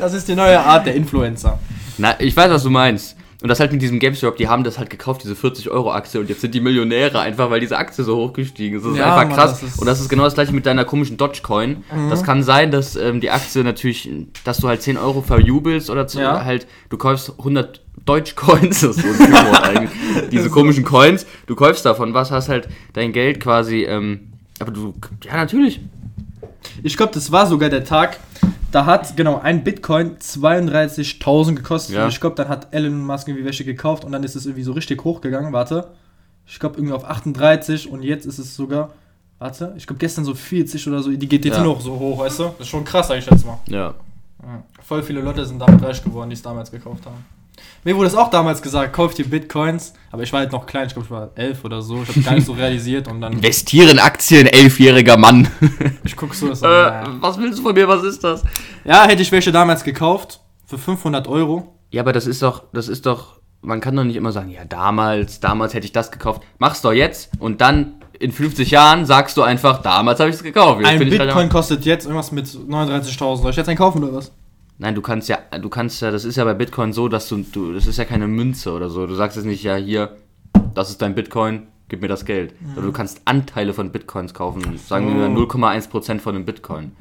[0.00, 1.58] Das ist die neue Art der Influencer.
[1.98, 3.16] Na, ich weiß, was du meinst.
[3.42, 6.40] Und das halt mit diesem GameStop, die haben das halt gekauft, diese 40-Euro-Aktie, und jetzt
[6.40, 8.84] sind die Millionäre einfach, weil diese Aktie so hochgestiegen ist.
[8.84, 9.50] Das ist Ja, einfach Mann, krass.
[9.60, 9.80] das ist- Mhm.
[9.80, 11.84] und das ist genau das gleiche mit deiner komischen Dogecoin.
[12.08, 14.08] Das kann sein, dass ähm, die Aktie natürlich,
[14.44, 16.44] dass du halt 10 Euro verjubelst oder zu, Ja.
[16.46, 19.90] halt, du kaufst 100 Dogecoins, das ist so ein eigentlich,
[20.30, 24.94] diese komischen Coins, du kaufst davon was, hast halt dein Geld quasi, ähm, aber du,
[25.24, 25.80] ja natürlich,
[26.82, 28.18] Ich glaube, das war sogar der Tag,
[28.72, 31.96] da hat genau ein Bitcoin 32.000 gekostet.
[31.96, 32.04] Ja.
[32.04, 34.62] Und ich glaube, dann hat Elon Musk irgendwie welche gekauft und dann ist es irgendwie
[34.64, 35.52] so richtig hochgegangen.
[35.52, 35.88] Warte.
[36.46, 38.90] Ich glaube, irgendwie auf 38 und jetzt ist es sogar.
[39.38, 41.10] Warte, ich glaube gestern so 40 oder so.
[41.10, 41.64] Die geht jetzt Ja.
[41.64, 42.44] noch so hoch, weißt du?
[42.44, 43.58] Das ist schon krass, sag ich jetzt mal.
[43.68, 43.94] ja.
[44.42, 44.62] Ja.
[44.82, 47.24] Voll viele Leute sind damit reich geworden, die es damals gekauft haben.
[47.84, 49.92] Mir wurde es auch damals gesagt, kauft ihr Bitcoins.
[50.10, 52.02] Aber ich war halt noch klein, ich glaube, ich war elf oder so.
[52.02, 53.32] Ich habe gar nicht so realisiert und dann.
[53.34, 55.48] Investiere in Aktien, elfjähriger Mann.
[56.04, 56.66] Ich guck so, das äh,
[57.20, 58.42] was willst du von mir, was ist das?
[58.84, 60.40] Ja, hätte ich welche damals gekauft.
[60.66, 61.74] Für 500 Euro.
[61.90, 64.64] Ja, aber das ist doch, das ist doch, man kann doch nicht immer sagen, ja,
[64.64, 66.42] damals, damals hätte ich das gekauft.
[66.58, 70.42] Mach's doch jetzt und dann in 50 Jahren sagst du einfach, damals habe ich es
[70.42, 70.80] gekauft.
[70.80, 73.36] Jetzt Ein Bitcoin halt- kostet jetzt irgendwas mit 39.000.
[73.42, 74.32] Soll ich jetzt einen kaufen oder was?
[74.78, 77.38] Nein, du kannst ja, du kannst ja, das ist ja bei Bitcoin so, dass du,
[77.50, 79.06] du, das ist ja keine Münze oder so.
[79.06, 80.16] Du sagst jetzt nicht, ja, hier,
[80.74, 82.54] das ist dein Bitcoin, gib mir das Geld.
[82.66, 84.78] Sondern du kannst Anteile von Bitcoins kaufen.
[84.86, 85.44] Sagen wir Oh.
[85.46, 86.92] 0,1% von dem Bitcoin.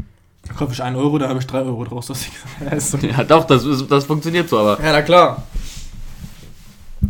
[0.47, 2.07] Da kaufe ich 1 Euro, da habe ich 3 Euro draus.
[2.07, 2.25] Das
[2.63, 2.97] ja, ist so.
[2.99, 4.81] Ja, doch, das, ist- das funktioniert so, aber.
[4.81, 5.43] ja, na klar.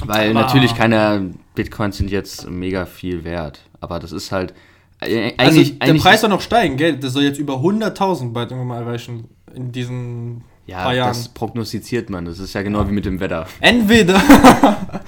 [0.05, 3.61] Weil Aber- natürlich keine Bitcoins sind jetzt mega viel wert.
[3.81, 4.53] Aber das ist halt.
[4.99, 6.97] äh, Eigentlich, Also, der eigentlich Preis soll noch steigen, gell?
[6.97, 9.25] Das soll jetzt über 100.000 bald irgendwann mal erreichen.
[9.53, 12.25] In diesen Ja, das prognostiziert man.
[12.25, 13.47] Das ist ja genau wie mit dem Wetter.
[13.59, 14.21] Entweder.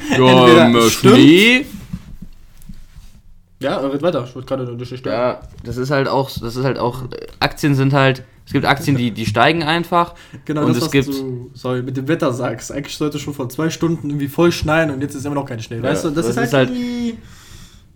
[0.10, 1.16] Ja, Entweder ähm, stimmt.
[1.16, 1.66] Schnee.
[3.60, 4.24] ja, red weiter.
[4.28, 5.16] Ich wollte gerade durch die Stelle.
[5.16, 8.66] Ja, das ist halt auch, das ist halt auch, äh, Aktien sind halt, es gibt
[8.66, 10.14] Aktien, die, die steigen einfach.
[10.46, 12.72] Genau, und das, es was gibt, du sorry, mit dem Wetter sagst.
[12.72, 15.60] Eigentlich sollte schon vor zwei Stunden irgendwie voll schneien und jetzt ist immer noch kein
[15.62, 15.82] Schnee.
[15.82, 16.54] Weißt du, das, ist halt.
[16.54, 17.18] halt- irgendwie-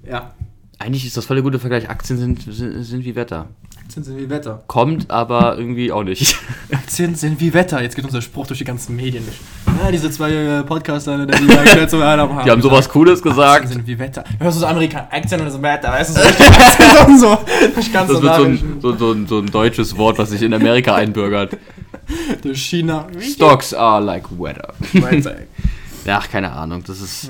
[0.08, 0.34] ja,
[0.82, 1.90] eigentlich ist das voll der gute Vergleich.
[1.90, 3.48] Aktien sind, sind, sind wie Wetter.
[3.84, 4.64] Aktien sind wie Wetter.
[4.68, 6.38] Kommt, aber irgendwie auch nicht.
[6.72, 7.82] Aktien sind wie Wetter.
[7.82, 9.24] Jetzt geht unser Spruch durch die ganzen Medien.
[9.84, 11.34] Ja, diese zwei äh, Podcaster, die.
[11.46, 13.64] Die haben sowas Cooles gesagt.
[13.64, 14.24] Aktien sind wie Wetter.
[14.40, 15.08] Hörst du so Amerikaner?
[15.12, 17.38] Aktien und so Wetter, weißt du, so so.
[17.76, 20.30] Nicht ganz Das so wird so ein, so, so, ein, so ein deutsches Wort, was
[20.30, 21.58] sich in Amerika einbürgert.
[22.42, 23.08] Durch China.
[23.20, 24.74] Stocks are like weather.
[26.06, 26.84] Ja, ach, keine Ahnung.
[26.86, 27.30] Das ist.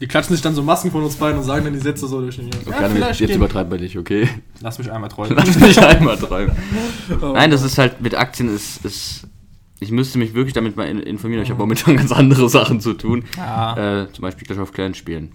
[0.00, 2.20] Die klatschen sich dann so Masken von uns beiden und sagen dann die Sätze so
[2.20, 4.28] durch den Okay, jetzt jetzt übertreiben wir dich, okay?
[4.60, 5.34] Lass mich einmal träumen.
[5.36, 6.54] Lass mich einmal träumen.
[7.20, 7.32] Oh.
[7.32, 9.26] Nein, das ist halt mit Aktien ist, ist
[9.80, 11.42] ich müsste mich wirklich damit mal in- informieren.
[11.42, 13.24] Ich habe momentan ganz andere Sachen zu tun.
[13.36, 14.02] Ja.
[14.02, 15.32] Äh, zum Beispiel Clash of Clans spielen.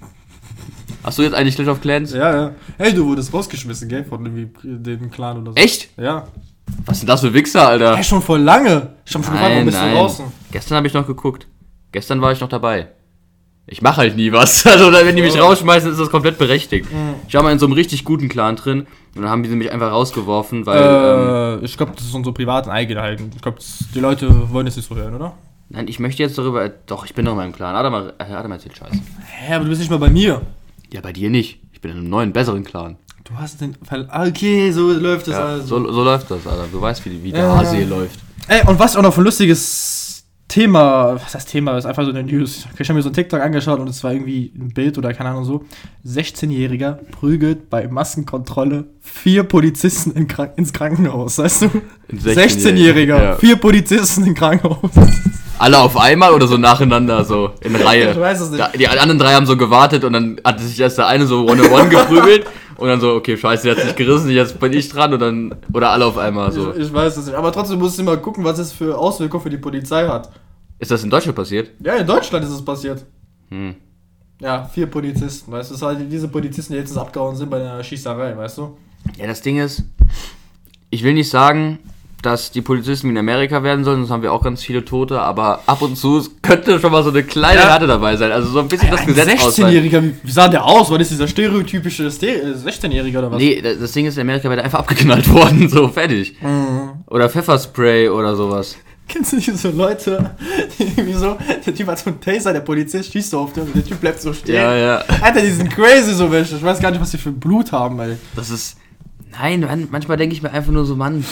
[1.04, 2.14] Hast du jetzt eigentlich Clash of Clans?
[2.14, 2.52] Ja, ja.
[2.78, 4.06] Hey, du wurdest rausgeschmissen, gell?
[4.06, 5.58] Von irgendwie dem Clan oder so.
[5.58, 5.90] Echt?
[5.98, 6.28] Ja.
[6.86, 7.96] Was sind das für Wichser, Alter?
[7.96, 8.94] Hey, schon voll lange.
[9.06, 10.26] Ich hab schon gefragt, warum bist du draußen?
[10.52, 11.48] Gestern habe ich noch geguckt.
[11.92, 12.90] Gestern war ich noch dabei.
[13.66, 14.66] Ich mache halt nie was.
[14.66, 16.92] Also wenn die mich rausschmeißen, ist das komplett berechtigt.
[16.92, 17.16] Mhm.
[17.28, 19.72] Ich war mal in so einem richtig guten Clan drin und dann haben die mich
[19.72, 20.82] einfach rausgeworfen, weil
[21.60, 23.32] ähm, Äh, ich glaube, das ist unsere privaten Eigenheiten.
[23.36, 23.60] Ich glaube,
[23.96, 25.34] die Leute wollen es nicht so hören, oder?
[25.70, 26.70] nein, ich möchte jetzt darüber.
[26.70, 27.74] Doch, ich bin noch in meinem Clan.
[27.76, 29.00] Adam, äh, Adam erzählt Scheiße.
[29.26, 30.42] Hä, aber du bist nicht mal bei mir.
[30.92, 31.60] Ja, bei dir nicht.
[31.72, 32.98] Ich bin in einem neuen, besseren Clan.
[33.24, 34.08] Du hast den Fall.
[34.14, 35.80] Okay, so läuft es Ja, also.
[35.80, 36.68] so, so läuft das, Alter.
[36.72, 37.56] Du weißt, wie, wie der Ja.
[37.58, 38.20] Hase hier läuft.
[38.50, 40.03] Ey, und was auch noch für ein lustiges
[40.54, 42.68] Thema, was das Thema ist, einfach so eine News.
[42.78, 45.30] Ich habe mir so ein TikTok angeschaut und es war irgendwie ein Bild oder keine
[45.32, 45.64] Ahnung so.
[46.06, 51.66] 16-Jähriger prügelt bei Massenkontrolle vier Polizisten in Krank ins Krankenhaus, weißt du?
[52.12, 53.36] Ein 16-Jähriger, Ja.
[53.38, 54.92] vier Polizisten im Krankenhaus.
[55.58, 58.12] Alle auf einmal oder so nacheinander, so in Reihe?
[58.12, 58.60] Ich weiß es nicht.
[58.60, 61.48] Da, die anderen drei haben so gewartet und dann hat sich erst der eine so
[61.48, 62.46] one-on-one geprügelt
[62.78, 65.56] Und dann so, okay, scheiße, der hat sich gerissen, jetzt bin ich dran und dann,
[65.74, 66.72] oder alle auf einmal so.
[66.72, 67.36] Ich, ich weiß es nicht.
[67.36, 70.32] Aber trotzdem musst du mal gucken, was es für Auswirkungen für die Polizei hat.
[70.80, 71.72] Ist das in Deutschland passiert?
[71.80, 73.06] Ja, in Deutschland ist es passiert.
[73.50, 73.76] Hm.
[74.42, 75.74] Ja, vier Polizisten, weißt du?
[75.74, 78.78] Das sind halt diese Polizisten, die jetzt abgehauen sind bei der Schießerei, weißt du?
[79.18, 79.84] Ja, das Ding ist,
[80.90, 81.80] ich will nicht sagen,
[82.26, 85.22] dass die Polizisten wie in Amerika werden sollen, sonst haben wir auch ganz viele Tote,
[85.22, 87.80] aber ab und zu könnte schon mal so eine kleine Ja.
[87.80, 88.32] Dabei sein.
[88.32, 89.76] Also so ein bisschen das Ein Gesetz ausweiten.
[89.76, 90.90] 16-Jähriger, wie, sah der aus?
[90.90, 93.40] War das dieser stereotypische Ste äh, 16-Jähriger oder was?
[93.40, 96.36] Nee, das Ding ist, in Amerika wäre der einfach abgeknallt worden, so fertig.
[96.42, 97.04] Mhm.
[97.08, 98.78] Oder Pfefferspray oder sowas.
[99.08, 100.32] Kennst du nicht so Leute,
[100.80, 103.64] die irgendwie so, der Typ hat so einen Taser, der Polizist schießt so auf den
[103.64, 104.56] und der Typ bleibt so stehen.
[104.56, 105.04] Ja, ja.
[105.22, 106.56] Alter, die sind crazy so welche.
[106.56, 108.16] Ich weiß gar nicht, was die für Blut haben, ey.
[108.36, 108.78] Das ist.
[109.32, 111.26] Nein, man, manchmal denke ich mir einfach nur so, Mann.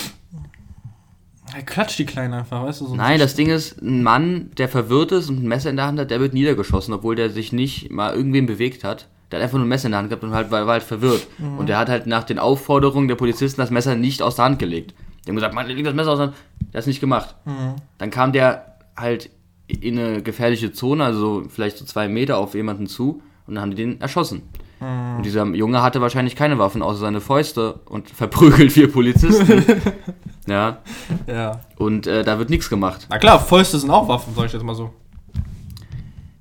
[1.55, 2.87] Er klatscht die Kleinen einfach, weißt du?
[2.87, 5.87] So Nein, das Ding ist, ein Mann, der verwirrt ist und ein Messer in der
[5.87, 9.07] Hand hat, der wird niedergeschossen, obwohl der sich nicht mal irgendwen bewegt hat.
[9.31, 10.83] Der hat einfach nur ein Messer in der Hand gehabt und halt, war, war halt
[10.83, 11.27] verwirrt.
[11.57, 14.59] Und der hat halt nach den Aufforderungen der Polizisten das Messer nicht aus der Hand
[14.59, 14.93] gelegt.
[15.25, 16.35] Die haben gesagt, Mann, leg das Messer aus der Hand.
[16.61, 17.35] Der hat es nicht gemacht.
[17.97, 19.29] Dann kam der halt
[19.67, 23.71] in eine gefährliche Zone, also vielleicht so zwei Meter auf jemanden zu und dann haben
[23.71, 24.41] die den erschossen.
[24.81, 29.63] Und dieser Junge hatte wahrscheinlich keine Waffen außer seine Fäuste und verprügelt vier Polizisten.
[30.47, 30.79] ja,
[31.27, 31.61] Ja.
[31.77, 33.05] und äh, da wird nichts gemacht.
[33.09, 34.91] Na klar, Fäuste sind auch Waffen, sag ich jetzt mal so.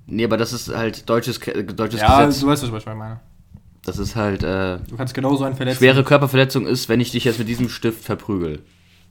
[0.07, 2.41] Nee, aber das ist halt deutsches, Ke- deutsches Ja, Gesetz.
[2.41, 3.21] du weißt, was ich meine.
[3.85, 5.79] Das ist halt äh, Du kannst genauso einen verletzen.
[5.79, 8.63] schwere Körperverletzung ist, wenn ich dich jetzt mit diesem Stift verprügel.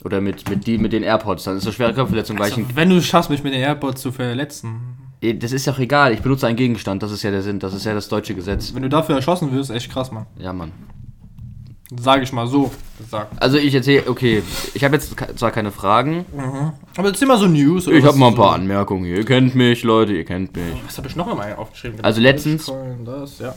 [0.03, 2.75] Oder mit, mit, die, mit den AirPods, dann ist das schwere Körperverletzung, weil Also, ich
[2.75, 4.97] wenn du es schaffst, mich mit den AirPods zu verletzen.
[5.21, 7.59] Eh, Das ist ja auch egal, ich benutze einen Gegenstand, das ist ja der Sinn,
[7.59, 8.73] das ist ja das deutsche Gesetz.
[8.73, 10.25] Wenn du dafür erschossen wirst, echt krass, Mann.
[10.37, 10.71] Ja, Mann.
[11.99, 12.71] Sag ich mal so.
[12.99, 13.41] gesagt.
[13.41, 14.43] Also ich erzähle, okay,
[14.75, 16.23] ich habe jetzt zwar keine Fragen,
[16.95, 17.87] Aber erzähl mal so News.
[17.87, 19.17] oder ich habe mal ein so- paar Anmerkungen hier.
[19.17, 20.75] Ihr kennt mich, Leute, ihr kennt mich.
[20.85, 21.99] Was habe ich noch einmal aufgeschrieben?
[22.03, 22.71] Also letztens-
[23.03, 23.55] Das, ja.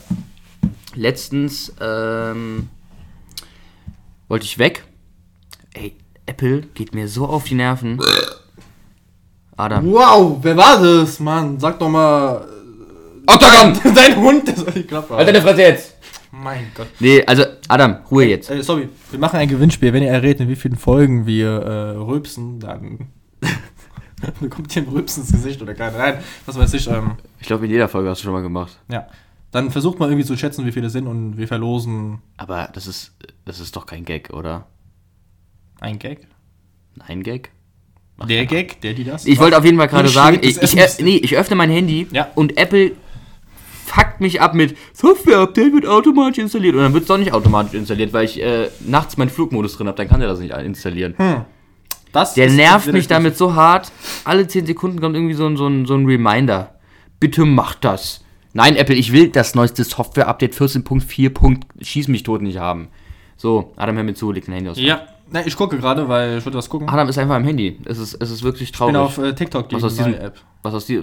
[0.95, 2.71] Letztens ähm,
[4.29, 4.85] wollte ich weg.
[5.75, 5.95] Ey,
[6.27, 7.99] Apple geht mir so auf die Nerven.
[9.57, 9.91] Adam.
[9.93, 11.59] Wow, wer war das, Mann?
[11.61, 12.47] Sag doch mal.
[13.27, 13.79] Octagon!
[13.95, 15.27] Dein Hund, der soll die Klappe halten.
[15.27, 15.97] deine Fresse jetzt!
[16.33, 16.89] Mein Gott.
[16.99, 18.51] Nee, also, Adam, Ruhe jetzt.
[18.51, 19.93] Äh, sorry, wir machen ein Gewinnspiel.
[19.93, 23.09] Wenn ihr errät, in wie vielen Folgen wir äh, rülpsen, dann
[24.41, 25.99] bekommt ihr ein Rülpsen ins Gesicht oder keine.
[25.99, 26.89] Nein, was weiß ich.
[26.89, 28.79] Ähm, Ich glaube, in jeder Folge hast du schon mal gemacht.
[28.89, 29.07] ja.
[29.51, 33.13] Dann versucht mal irgendwie zu schätzen, wie viele sind und wir verlosen Aber das ist,
[33.45, 34.67] das ist doch kein Gag, oder?
[35.81, 36.27] ein Gag.
[37.07, 37.51] Ein Gag?
[38.29, 39.27] Der Gag, der die das.
[39.27, 42.29] Ich wollte auf jeden Fall gerade sagen, ich, ich, nee, ich öffne mein Handy Ja.
[42.35, 42.93] und Apple
[43.87, 46.75] fuckt mich ab mit Software-Update wird automatisch installiert.
[46.77, 49.89] Und dann wird es doch nicht automatisch installiert, weil ich äh, nachts meinen Flugmodus drin
[49.89, 49.97] habe.
[49.97, 51.15] Dann kann der das nicht installieren.
[52.13, 53.91] das Der ist nervt mich damit so hart.
[54.25, 56.77] Alle 10 Sekunden kommt irgendwie so ein, so ein, so ein Reminder.
[57.21, 58.25] Bitte mach das.
[58.55, 61.61] Nein, Apple, ich will das neueste Software-Update 14.4.
[61.81, 62.89] Schieß mich tot nicht haben.
[63.37, 64.79] So, Adam, hör mir zu, leg dein Handy aus.
[64.79, 66.89] Ja, ne, ich gucke gerade, weil ich würde was gucken.
[66.89, 67.81] Adam ist einfach am Handy.
[67.85, 68.95] Es ist, es ist wirklich ich traurig.
[68.95, 70.41] bin auf äh, TikTok, die was aus neue diesem, App.
[70.63, 71.03] Was aus die,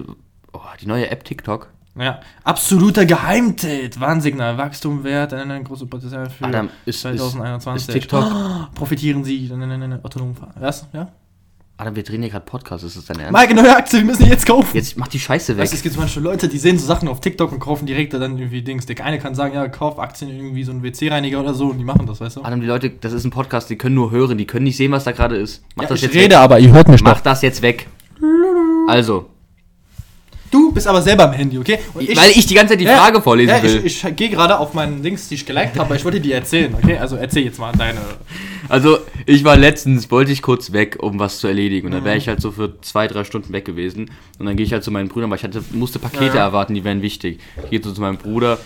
[0.54, 1.70] oh, die neue App TikTok.
[1.98, 2.22] Ja.
[2.44, 4.00] Absoluter Geheimtipp.
[4.00, 4.58] Warnsignal.
[4.58, 5.34] Wachstum wert.
[5.34, 7.88] Ein, großes Potenzial für Adam, ist, ist, 2021.
[7.88, 8.74] ist TikTok.
[8.76, 9.48] Profitieren Sie.
[9.50, 10.54] Nein, nein, nein, nein, autonom fahren.
[10.60, 10.88] Was?
[10.94, 11.12] Ja?
[11.80, 12.84] Adam, wir drehen hier gerade Podcast.
[12.84, 13.39] Ist das dein Ernst?
[13.39, 14.70] Mike, neue Aktie, wir müssen die jetzt kaufen.
[14.74, 15.63] Jetzt mach die Scheiße weg.
[15.63, 17.86] Weißt du, es gibt zum Beispiel Leute, die sehen so Sachen auf TikTok und kaufen
[17.86, 18.86] direkt dann irgendwie Dings.
[18.86, 21.86] Der eine kann sagen, ja, kauf Aktien irgendwie so einen WC-Reiniger oder so und die
[21.86, 22.44] machen das, weißt du?
[22.44, 24.92] Adam, die Leute, das ist ein Podcast, die können nur hören, die können nicht sehen,
[24.92, 25.63] was da gerade ist.
[25.76, 26.42] Mach das ich jetzt rede, weg.
[26.42, 27.88] aber ihr hört mich Mach das jetzt weg.
[28.89, 29.30] Also,
[30.52, 31.80] Du bist aber selber am Handy, okay?
[31.94, 33.82] Und weil ich die ganze Zeit die Ja, Frage vorlesen ja, will.
[33.86, 36.32] Ich, ich gehe gerade auf meinen Dings, die ich geliked habe, aber ich wollte die
[36.32, 36.98] erzählen, okay?
[36.98, 38.00] Also erzähl jetzt mal deine.
[38.68, 41.88] Also, ich war letztens, wollte ich kurz weg, um was zu erledigen.
[41.88, 42.06] Und dann Mhm.
[42.06, 44.10] wäre ich halt so für zwei, drei Stunden weg gewesen.
[44.40, 46.44] Und dann gehe ich halt zu meinen Brüdern, weil ich hatte, musste Pakete Ja.
[46.46, 47.40] erwarten, die wären wichtig.
[47.64, 48.58] Ich gehe so zu meinem Bruder,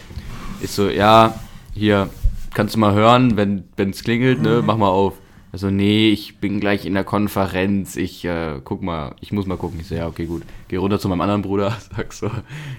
[0.62, 1.36] ist so, ja,
[1.74, 2.10] hier,
[2.54, 4.66] kannst du mal hören, wenn es klingelt, ne, Mhm.
[4.66, 5.14] mach mal auf.
[5.54, 9.56] Also, nee, ich bin gleich in der Konferenz, ich äh, guck mal, ich muss mal
[9.56, 9.80] gucken.
[9.80, 10.42] Ich so, ja, okay, gut.
[10.68, 12.32] Geh runter zu meinem anderen Bruder, sag so,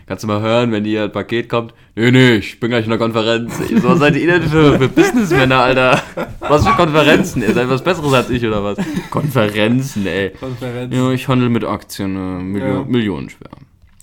[0.08, 1.72] kannst du mal hören, wenn hier ein Paket kommt?
[1.94, 3.60] Nee, nee, ich bin gleich in der Konferenz.
[3.60, 6.02] Ich so, was seid ihr denn für, für Businessmänner, Alter?
[6.40, 7.42] Was für Konferenzen?
[7.42, 8.76] Ihr seid was Besseres als ich, oder was?
[9.08, 10.30] Konferenzen, ey.
[10.30, 10.92] Konferenz.
[10.92, 12.84] Ja, ich handle mit Aktien, äh, Milio Ja.
[12.84, 13.50] Millionen schwer.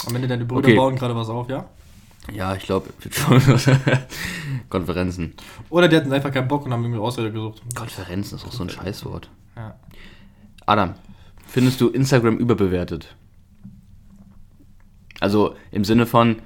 [0.07, 0.77] Am Ende deine Brüder Okay.
[0.77, 1.65] bauen gerade was auf, ja?
[2.34, 3.41] Ja, ich glaube, schon.
[4.69, 5.34] Konferenzen.
[5.69, 7.62] Oder die hatten einfach keinen Bock und haben irgendwie Ausrede gesucht.
[7.75, 9.29] Konferenzen ist auch so ein Scheißwort.
[9.55, 9.75] Ja.
[10.65, 10.93] Adam,
[11.47, 13.15] findest du Instagram überbewertet?
[15.19, 16.38] Also im Sinne von,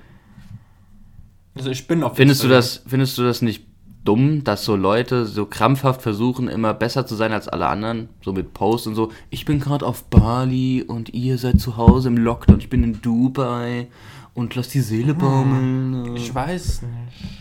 [1.56, 2.58] Also ich bin auf findest du Instagram.
[2.58, 3.66] das, findest du das nicht
[4.04, 8.10] dumm, dass so Leute so krampfhaft versuchen, immer besser zu sein als alle anderen?
[8.24, 12.10] So mit Posts und so, ich bin gerade auf Bali und ihr seid zu Hause
[12.10, 13.88] im Lockdown, ich bin in Dubai
[14.36, 16.16] und lass die Seele baumeln.
[16.16, 17.40] Ich weiß nicht.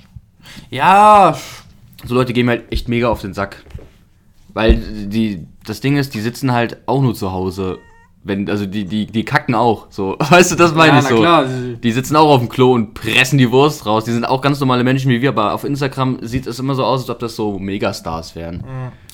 [0.71, 1.37] Ja,
[2.05, 3.65] so Leute gehen mir halt echt mega auf den Sack.
[4.55, 4.77] Weil
[5.09, 7.79] die, das Ding ist, die sitzen halt auch nur zu Hause.
[8.27, 9.89] Wenn, also die, die, die kacken auch.
[9.91, 11.17] So, weißt du, das meine Ja, ich na so.
[11.21, 11.45] klar.
[11.83, 14.05] Die sitzen auch auf dem Klo und pressen die Wurst raus.
[14.05, 16.85] Die sind auch ganz normale Menschen wie wir, aber auf Instagram sieht es immer so
[16.85, 18.65] aus, als ob das so Megastars wären.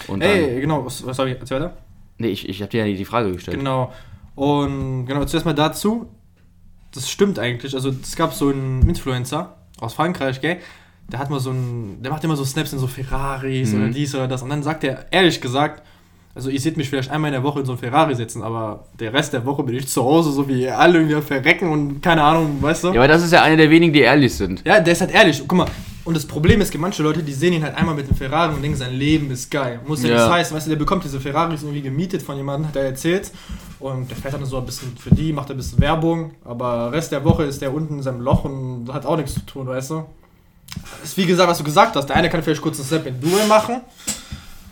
[0.07, 1.39] Und dann, Ey, genau, was, was habe ich?
[1.41, 1.77] Erzähl weiter.
[2.19, 3.57] nee, ich, ich habe dir ja die Frage gestellt.
[3.59, 3.93] Genau.
[4.37, 6.07] Und genau, zuerst mal dazu.
[6.95, 7.75] Das stimmt eigentlich.
[7.75, 10.59] Also es gab so einen Influencer aus Frankreich, gell?
[11.11, 13.83] Der hat mal so ein, der macht immer so Snaps in so Ferraris Mhm.
[13.83, 14.43] oder dies oder das.
[14.43, 15.83] Und dann sagt er, ehrlich gesagt,
[16.35, 18.87] also ihr seht mich vielleicht einmal in der Woche in so ein Ferrari sitzen, aber
[19.01, 22.01] der Rest der Woche bin ich zu Hause, so wie ihr alle irgendwie verrecken und
[22.01, 22.89] keine Ahnung, weißt du?
[22.89, 24.63] Ja, aber das ist ja einer der wenigen, die ehrlich sind.
[24.65, 25.41] Ja, der ist halt ehrlich.
[25.47, 25.67] Guck mal,
[26.05, 28.17] und das Problem ist, es gibt manche Leute, die sehen ihn halt einmal mit dem
[28.17, 29.81] Ferrari und denken, sein Leben ist geil.
[29.87, 30.15] Muss ja, Ja.
[30.17, 33.33] nichts heißen, weißt du, der bekommt diese Ferraris irgendwie gemietet von jemandem, hat er erzählt.
[33.81, 37.13] Und der fährt dann so ein bisschen für die, macht ein bisschen Werbung, aber Rest
[37.13, 39.91] der Woche ist der unten in seinem Loch und hat auch nichts zu tun, weißt
[39.91, 40.05] du?
[41.01, 42.07] Das ist wie gesagt, was du gesagt hast.
[42.07, 43.81] Der eine kann vielleicht kurz ein Snap in Duel machen,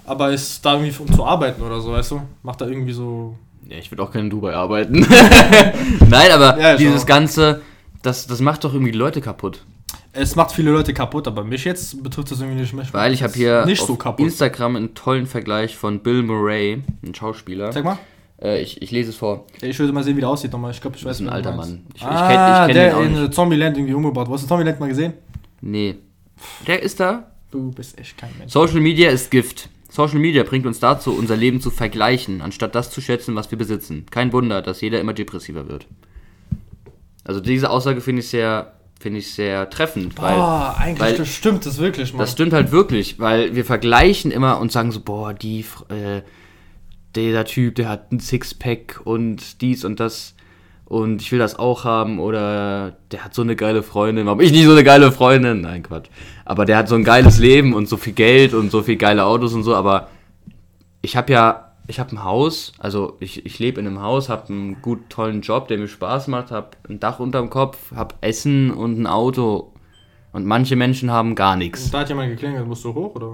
[0.05, 2.23] aber ist da irgendwie um zu arbeiten oder so, weißt du?
[2.42, 3.35] Macht da irgendwie so.
[3.66, 5.01] Ja, ich würde auch gerne in Dubai arbeiten.
[6.09, 7.07] Nein, aber Ja, dieses auch.
[7.07, 7.62] Ganze,
[8.03, 9.64] das, das macht doch irgendwie die Leute kaputt.
[10.12, 12.87] Es macht viele Leute kaputt, aber mich jetzt betrifft das irgendwie nicht mehr.
[12.92, 14.14] Weil ich habe hier nicht auf so.
[14.18, 17.73] Instagram einen tollen Vergleich von Bill Murray, ein Schauspieler.
[17.73, 17.99] Sag mal.
[18.40, 19.46] Äh, ich, ich lese es vor.
[19.61, 20.70] Ich würde mal sehen, wie der aussieht nochmal.
[20.70, 21.57] Ich glaube, ich weiß Das ist ein alter.
[21.57, 21.85] Mann.
[21.94, 23.35] Ich- ich ah, kenn- ich kenn der den auch in nicht.
[23.35, 24.29] Zombieland irgendwie umgebaut.
[24.31, 25.14] Hast du Zombieland mal gesehen?
[25.61, 25.96] Nee.
[26.66, 27.31] Der ist da.
[27.51, 28.53] Du bist echt kein Mensch.
[28.53, 29.68] Social Media ist Gift.
[29.90, 33.57] Social Media bringt uns dazu, unser Leben zu vergleichen, anstatt das zu schätzen, was wir
[33.59, 34.05] besitzen.
[34.11, 35.87] Kein Wunder, dass jeder immer depressiver wird.
[37.24, 41.29] Also diese Aussage finde ich sehr, finde ich sehr treffend, weil Boah, eigentlich weil- das
[41.29, 42.20] stimmt das wirklich, Mann.
[42.20, 46.22] Das stimmt halt wirklich, weil wir vergleichen immer und sagen so, boah, die, äh,
[47.14, 50.35] der Typ, der hat ein Sixpack und dies und das
[50.88, 54.53] und ich will das auch haben oder der hat so eine geile Freundin, warum ich
[54.53, 55.61] nicht so eine geile Freundin?
[55.61, 56.09] Nein, Quatsch.
[56.47, 59.25] Aber der hat so ein geiles Leben und so viel Geld und so viel geile
[59.25, 60.09] Autos und so, aber
[61.03, 64.49] ich habe ja, ich habe ein Haus, also ich, ich lebe in einem Haus, habe
[64.49, 68.71] einen gut tollen Job, der mir Spaß macht, habe ein Dach unterm Kopf, habe Essen
[68.71, 69.75] und ein Auto
[70.33, 71.90] und manche Menschen haben gar nichts.
[71.90, 73.33] da hat jemand geklingelt, musst du hoch, oder?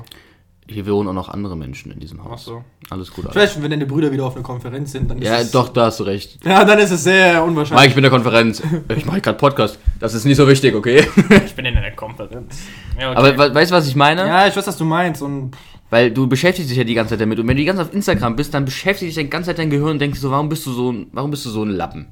[0.66, 2.30] Hier wohnen auch noch andere Menschen in diesem Haus.
[2.32, 2.64] Ach so.
[2.88, 3.26] Alles gut.
[3.26, 3.34] Alles.
[3.34, 5.50] Vielleicht, wenn deine Brüder wieder auf einer Konferenz sind, dann ist Ja, es...
[5.50, 6.38] doch, da hast du recht.
[6.44, 7.88] Ja, dann ist es sehr Mike, unwahrscheinlich.
[7.88, 8.62] ich bin in der Konferenz.
[8.96, 9.78] Ich mache gerade Podcast.
[10.00, 11.06] Das ist nicht so wichtig, okay?
[11.44, 12.62] Ich bin in einer Konferenz.
[12.98, 13.18] Ja, okay.
[13.18, 14.26] Aber we- weißt du, was ich meine?
[14.26, 15.52] ja, ich weiß, was du meinst und...
[15.90, 17.38] Weil du beschäftigst dich ja die ganze Zeit damit.
[17.38, 19.58] Und wenn du die ganze Zeit auf Instagram bist, dann beschäftigt dich die ganze Zeit
[19.58, 21.68] dein Gehirn und denkst so, warum bist du so ein, warum bist du so ein
[21.70, 22.06] Lappen?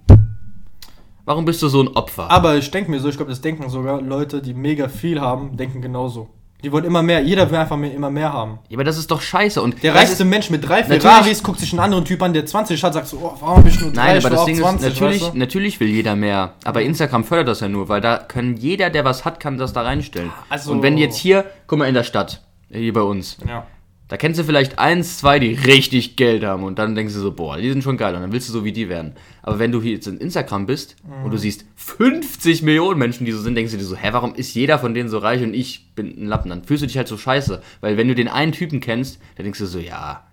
[1.24, 2.30] Warum bist du so ein Opfer?
[2.30, 5.56] Aber ich denke mir so, ich glaube, das denken sogar Leute, die mega viel haben,
[5.56, 6.28] denken genauso.
[6.62, 8.60] Die wollen immer mehr, jeder will einfach mehr, immer mehr haben.
[8.68, 9.60] Ja, aber das ist doch scheiße.
[9.60, 12.46] Und Der reichste ist, Mensch mit drei Ferraris guckt sich einen anderen Typ an, der
[12.46, 14.06] 20 hat, sagt so, oh, warum bist du nur drei?
[14.06, 15.38] Nein, Ich aber das Ding ist, natürlich, weißt du?
[15.38, 16.54] natürlich will jeder mehr.
[16.64, 19.72] Aber Instagram fördert das ja nur, weil da können jeder, der was hat, kann das
[19.72, 20.30] da reinstellen.
[20.48, 23.66] Also- Und wenn jetzt hier, guck mal in der Stadt, hier bei uns, Ja.
[24.12, 27.32] Da kennst du vielleicht eins, zwei, die richtig Geld haben und dann denkst du so,
[27.32, 29.14] boah, die sind schon geil und dann willst du so wie die werden.
[29.40, 33.32] Aber wenn du hier jetzt in Instagram bist und du siehst 50 Millionen Menschen, die
[33.32, 35.54] so sind, denkst du dir so, hä, warum ist jeder von denen so reich und
[35.54, 36.50] ich bin ein Lappen?
[36.50, 37.62] Dann fühlst du dich halt so scheiße.
[37.80, 40.24] Weil wenn du den einen Typen kennst, dann denkst du so, ja,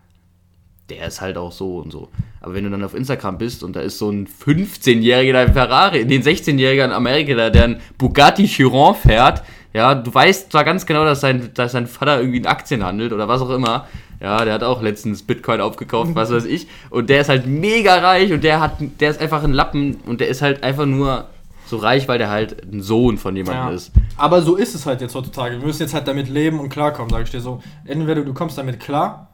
[0.89, 2.09] der ist halt auch so und so.
[2.41, 6.05] Aber wenn du dann auf Instagram bist und da ist so ein 15-Jähriger, der Ferrari,
[6.05, 9.41] den 16-Jähriger in Amerika, der, der einen Bugatti Chiron fährt,
[9.73, 13.13] ja, du weißt zwar ganz genau, dass sein, dass sein Vater irgendwie in Aktien handelt
[13.13, 13.87] oder was auch immer.
[14.21, 16.67] Ja, der hat auch letztens Bitcoin aufgekauft, was weiß ich.
[16.89, 20.19] Und der ist halt mega reich und der hat, der ist einfach ein Lappen und
[20.19, 21.27] der ist halt einfach nur
[21.67, 23.73] so reich, weil der halt ein Sohn von jemandem Ja.
[23.73, 23.91] ist.
[24.17, 25.59] Aber so ist es halt jetzt heutzutage.
[25.59, 27.61] Wir müssen jetzt halt damit leben und klarkommen, sag ich dir so.
[27.85, 29.29] Entweder du kommst damit klar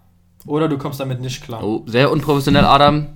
[0.45, 1.63] oder du kommst damit nicht klar.
[1.63, 3.07] Oh, sehr unprofessionell, Adam.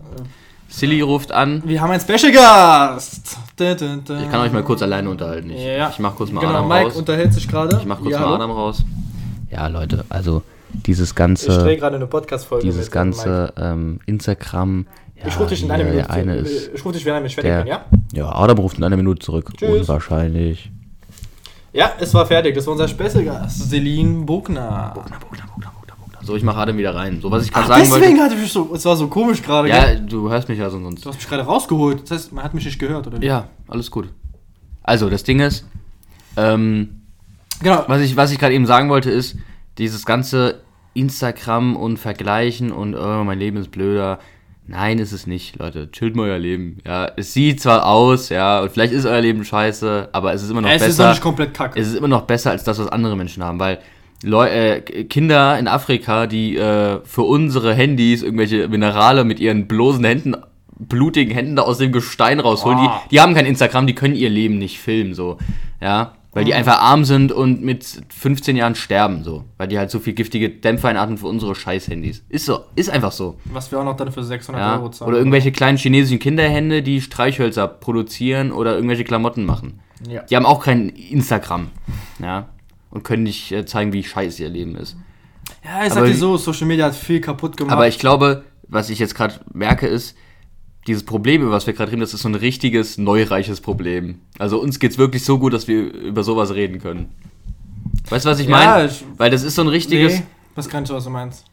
[0.69, 1.63] Silly ruft an.
[1.65, 3.37] Wir haben einen Special Gast.
[3.55, 4.21] Da, da, da.
[4.21, 5.49] Ich kann euch mal kurz alleine unterhalten.
[5.49, 5.89] Ich, Ja.
[5.89, 6.95] ich mach kurz mal Genau, Adam Mike raus.
[6.95, 7.77] unterhält sich gerade.
[7.79, 8.35] Ich mach kurz ja, mal hallo?
[8.35, 8.83] Adam raus.
[9.51, 10.43] Ja, Leute, also
[10.85, 12.65] dieses Ich drehe ganze, gerade eine Podcast-Folge.
[12.65, 14.85] dieses mit, ganze ähm, Instagram.
[15.15, 16.45] Ja, Ich rufe dich in einer Minute der eine zurück.
[16.51, 17.85] ist, Ich rufe dich, wenn ich fertig der, bin, ja?
[18.13, 19.51] ja, Adam ruft in einer Minute zurück.
[19.57, 19.81] Tschüss.
[19.81, 20.71] Unwahrscheinlich.
[21.73, 22.55] Ja, es war fertig.
[22.55, 23.69] Das war unser Special Gast.
[23.69, 24.93] Celine Bogner.
[26.29, 27.21] So, ich mache Adam wieder rein.
[27.21, 28.35] So, was ich gerade sagen deswegen wollte.
[28.35, 29.67] hatte ich so, es war so komisch gerade.
[29.67, 30.01] Ja, gell?
[30.07, 31.03] du hörst mich ja sonst.
[31.03, 32.03] Du hast mich gerade rausgeholt.
[32.03, 33.19] Das heißt, man hat mich nicht gehört, oder?
[33.23, 34.09] Ja, alles gut.
[34.83, 35.65] Also, das Ding ist,
[36.37, 37.01] ähm,
[37.63, 37.83] Genau.
[37.87, 39.37] was ich, was ich gerade eben sagen wollte, ist,
[39.79, 40.61] dieses ganze
[40.93, 44.19] Instagram und Vergleichen und oh, mein Leben ist blöder.
[44.67, 45.89] Nein, ist es nicht, Leute.
[45.89, 46.77] Chillt mal euer Leben.
[46.85, 50.51] Ja, es sieht zwar aus, ja, und vielleicht ist euer Leben scheiße, aber es ist
[50.51, 50.89] immer noch es besser.
[50.91, 51.79] ist noch nicht komplett kacke.
[51.79, 53.79] es ist immer noch besser als das, was andere Menschen haben, weil
[54.23, 60.03] Leu äh, Kinder in Afrika, die äh, für unsere Handys irgendwelche Minerale mit ihren bloßen
[60.03, 60.35] Händen,
[60.77, 63.01] blutigen Händen da aus dem Gestein rausholen, Boah.
[63.05, 65.37] die, die haben kein Instagram, die können ihr Leben nicht filmen, so.
[65.81, 69.45] Ja, weil Weil die einfach arm sind und mit 15 Jahren sterben, so.
[69.57, 72.23] Weil die halt so viel giftige Dämpfer einatmen für unsere Scheiß-Handys.
[72.29, 73.37] Ist so, ist einfach so.
[73.45, 74.75] Was wir auch noch dann für 600 Ja?
[74.75, 75.09] Euro zahlen.
[75.09, 79.79] Oder irgendwelche kleinen chinesischen Kinderhände, die Streichhölzer produzieren oder irgendwelche Klamotten machen.
[80.07, 80.21] Ja.
[80.23, 81.69] Die haben auch kein Instagram.
[82.21, 82.47] Ja.
[82.89, 84.97] Und können nicht äh, zeigen, wie scheiße ihr Leben ist.
[85.63, 87.73] Ja, ich Aber sag dir so, Social Media hat viel kaputt gemacht.
[87.73, 90.15] Aber ich glaube, was ich jetzt gerade merke, ist,
[90.87, 94.19] dieses Problem, über was wir gerade reden, das ist so ein richtiges, neureiches Problem.
[94.39, 97.09] Also uns geht's wirklich so gut, dass wir über sowas reden können.
[98.09, 98.89] Weißt du, was ich meine?
[99.17, 100.19] Weil das ist so ein richtiges.
[100.19, 100.25] Nee,
[100.55, 101.45] das kann ich, was du meinst.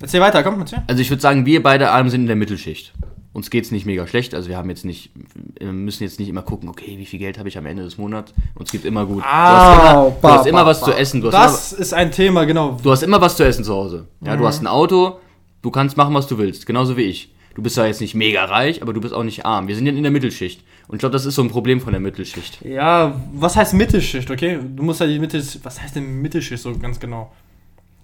[0.00, 0.82] Erzähl weiter, komm, erzähl.
[0.86, 2.92] Also ich würde sagen, wir beide Arme sind in der Mittelschicht.
[3.32, 4.34] Uns geht's nicht mega schlecht.
[4.34, 5.12] Also wir haben jetzt nicht,
[5.58, 7.96] wir müssen jetzt nicht immer gucken, okay, wie viel Geld habe ich am Ende des
[7.96, 8.34] Monats?
[8.56, 9.22] Uns geht immer gut.
[9.22, 11.20] du hast immer, du hast immer was zu essen.
[11.20, 12.76] Du hast immer, Das ist ein Thema, genau.
[12.82, 14.08] Du hast immer was zu essen zu Hause.
[14.20, 15.20] Ja, du hast ein Auto,
[15.62, 17.32] du kannst machen, was du willst, genauso wie ich.
[17.54, 19.68] Du bist ja jetzt nicht mega reich, aber du bist auch nicht arm.
[19.68, 20.62] Wir sind ja in der Mittelschicht.
[20.88, 22.64] Und ich glaube, das ist so ein Problem von der Mittelschicht.
[22.64, 24.58] Ja, was heißt Mittelschicht, okay?
[24.74, 25.64] Du musst ja die Mittelschicht.
[25.64, 27.32] Was heißt denn Mittelschicht so ganz genau?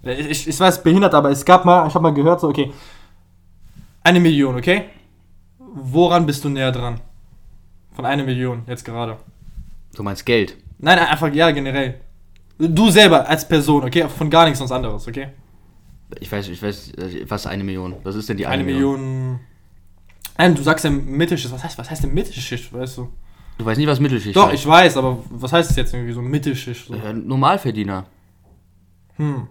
[0.03, 2.71] Ich, ich, ich weiß, behindert, aber es gab mal, ich habe mal gehört, so, okay.
[4.03, 4.85] Eine Million, okay?
[5.79, 6.99] Woran bist du näher dran?
[7.93, 9.17] Von einer Million, jetzt gerade.
[9.95, 10.57] Du meinst Geld.
[10.79, 12.01] Nein, einfach, ja, generell.
[12.57, 14.07] Du selber als Person, okay?
[14.07, 15.29] Von gar nichts sonst anderes, okay?
[16.19, 16.93] Ich weiß, ich weiß,
[17.27, 17.95] was eine Million?
[18.03, 19.39] Was ist denn die Eine Million.
[20.37, 21.53] Nein, du sagst ja Mittelschicht.
[21.53, 23.09] Was heißt, was heißt denn Mittelschicht, weißt du?
[23.57, 24.55] Du weißt nicht, was Mittelschicht Doch, heißt.
[24.55, 26.87] ich weiß, aber was heißt es jetzt irgendwie so Mittelschicht?
[26.87, 26.95] So?
[26.95, 28.05] Ja, Normalverdiener.
[29.15, 29.47] Hm.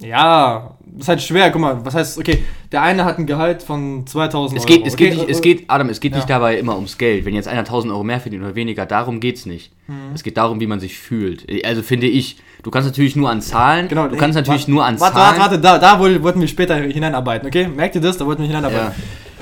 [0.00, 1.50] Ja, ist halt schwer.
[1.50, 4.86] Guck mal, was heißt, okay, der eine hat ein Gehalt von 2000 Es geht, Euro.
[4.88, 5.08] es okay?
[5.10, 6.18] geht, nicht, es geht, Adam, es geht Ja.
[6.18, 7.24] nicht dabei immer ums Geld.
[7.24, 9.72] Wenn jetzt einer 1000 Euro mehr verdient oder weniger, darum geht's nicht.
[9.86, 10.12] Mhm.
[10.14, 11.46] Es geht darum, wie man sich fühlt.
[11.64, 14.84] Also finde ich, du kannst natürlich nur an Zahlen, Genau, du kannst natürlich warte, nur
[14.84, 15.38] an Warte, Zahlen.
[15.40, 17.68] warte, warte, da, da woll- wollten wir später hineinarbeiten, okay?
[17.68, 18.18] Merkt ihr das?
[18.18, 18.88] Da wollten wir hineinarbeiten.
[18.88, 18.94] Ja.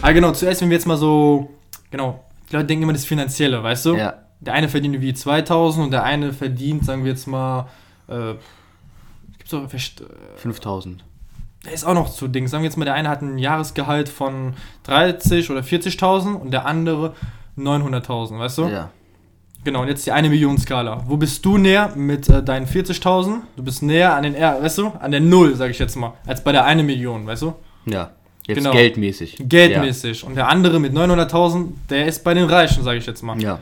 [0.02, 1.48] Aber genau, zuerst, wenn wir jetzt mal so,
[1.90, 3.96] genau, die Leute denken immer das Finanzielle, weißt du?
[3.96, 4.14] Ja.
[4.40, 7.68] Der eine verdient wie 2000 und der eine verdient, sagen wir jetzt mal,
[8.08, 8.34] äh,
[9.42, 10.02] gibt's doch, verst-
[10.37, 11.02] 5000.
[11.64, 12.48] der ist auch noch zu Ding.
[12.48, 16.66] Sagen wir jetzt mal, der eine hat ein Jahresgehalt von 30 oder 40.000 und der
[16.66, 17.14] andere
[17.59, 18.68] 900.000, weißt du?
[18.68, 18.90] Ja.
[19.64, 21.05] Genau, und jetzt die eine Million Skala.
[21.07, 23.42] Wo bist du näher mit äh, deinen 40.000?
[23.57, 26.14] Du bist näher an den, R, weißt du, an der Null, sag ich jetzt mal,
[26.26, 27.55] als bei der eine Million, weißt du?
[27.87, 28.11] Ja.
[28.44, 28.72] Jetzt Genau.
[28.72, 29.37] geldmäßig.
[29.40, 30.24] Geldmäßig.
[30.24, 33.40] Und der andere mit 900.000, der ist bei den Reichen, sag ich jetzt mal.
[33.40, 33.50] Ja.
[33.50, 33.59] ja.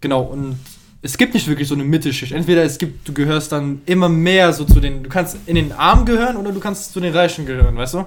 [0.00, 0.58] Genau, und
[1.02, 2.32] es gibt nicht wirklich so eine Mittelschicht.
[2.32, 5.72] Entweder es gibt, du gehörst dann immer mehr so zu den, du kannst in den
[5.72, 8.06] Armen gehören oder du kannst zu den Reichen gehören, weißt du?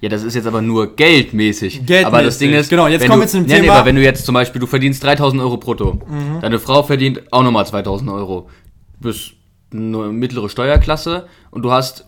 [0.00, 1.78] Ja, das ist jetzt aber nur geldmäßig.
[1.86, 3.78] Geldmäßig, Aber das Ding ist, genau, jetzt kommen wir zu dem nee, Nee, Thema- Mhm.
[3.78, 6.00] aber wenn du jetzt zum Beispiel, du verdienst 3000 Euro brutto,
[6.42, 8.50] deine Frau verdient auch nochmal 2000 Euro.
[9.00, 9.32] Du bist
[9.72, 12.06] eine mittlere Steuerklasse und du hast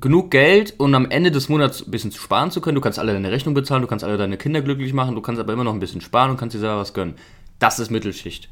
[0.00, 2.74] genug Geld, um am Ende des Monats ein bisschen sparen zu können.
[2.74, 5.40] Du kannst alle deine Rechnung bezahlen, du kannst alle deine Kinder glücklich machen, du kannst
[5.40, 7.14] aber immer noch ein bisschen sparen und kannst dir selber was gönnen.
[7.58, 8.50] Das ist Mittelschicht.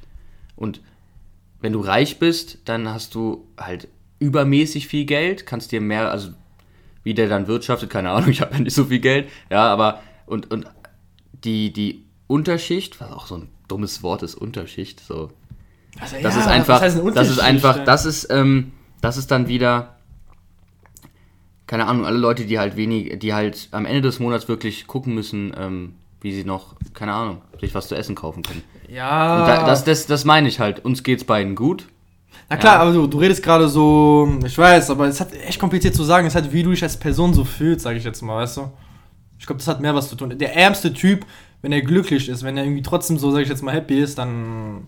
[0.56, 0.80] Und
[1.62, 6.30] wenn du reich bist, dann hast du halt übermäßig viel Geld, kannst dir mehr, also
[7.04, 10.02] wie der dann wirtschaftet, keine Ahnung, ich habe ja nicht so viel Geld, ja, aber
[10.26, 10.66] und, und
[11.44, 15.30] die, die Unterschicht, was auch so ein dummes Wort ist, Unterschicht, so.
[16.00, 19.16] Also, Das ja, ist einfach, was heißt ein das ist einfach, das ist, ähm, das
[19.16, 19.96] ist dann wieder,
[21.66, 25.14] keine Ahnung, alle Leute, die halt wenig, die halt am Ende des Monats wirklich gucken
[25.14, 28.62] müssen, ähm, wie sie noch, keine Ahnung, sich was zu essen kaufen können.
[28.92, 29.46] Ja.
[29.46, 30.84] Da, das, das, das meine ich halt.
[30.84, 31.88] Uns geht's beiden gut.
[32.48, 32.80] Na klar, Ja.
[32.82, 36.26] aber du, du redest gerade so, ich weiß, aber es hat echt kompliziert zu sagen.
[36.26, 38.70] Es hat, wie du dich als Person so fühlst, sage ich jetzt mal, weißt du?
[39.38, 40.36] Ich glaube, das hat mehr was zu tun.
[40.38, 41.24] Der ärmste Typ,
[41.62, 44.18] wenn er glücklich ist, wenn er irgendwie trotzdem so, sage ich jetzt mal, happy ist,
[44.18, 44.86] dann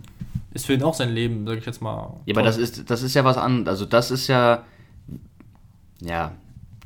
[0.53, 2.15] ist für ihn auch sein Leben, sage ich jetzt mal.
[2.27, 3.69] Ja, aber das ist, das ist ja was anderes.
[3.69, 4.63] Also das ist ja.
[6.01, 6.33] Ja.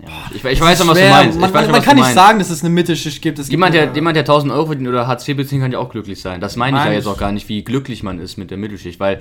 [0.01, 0.09] Ja.
[0.31, 1.41] Ich, ich weiß schon, was du meinst.
[1.41, 3.39] Man, weiß man, man kann nicht sagen, dass es eine Mittelschicht gibt.
[3.39, 5.79] Es Jemand, gibt der, jemand, der 1000 Euro verdient oder Hartz IV bezieht, kann ja
[5.79, 6.41] auch glücklich sein.
[6.41, 9.01] Das meine ich ja jetzt auch gar nicht, wie glücklich man ist mit der Mittelschicht.
[9.01, 9.21] Weil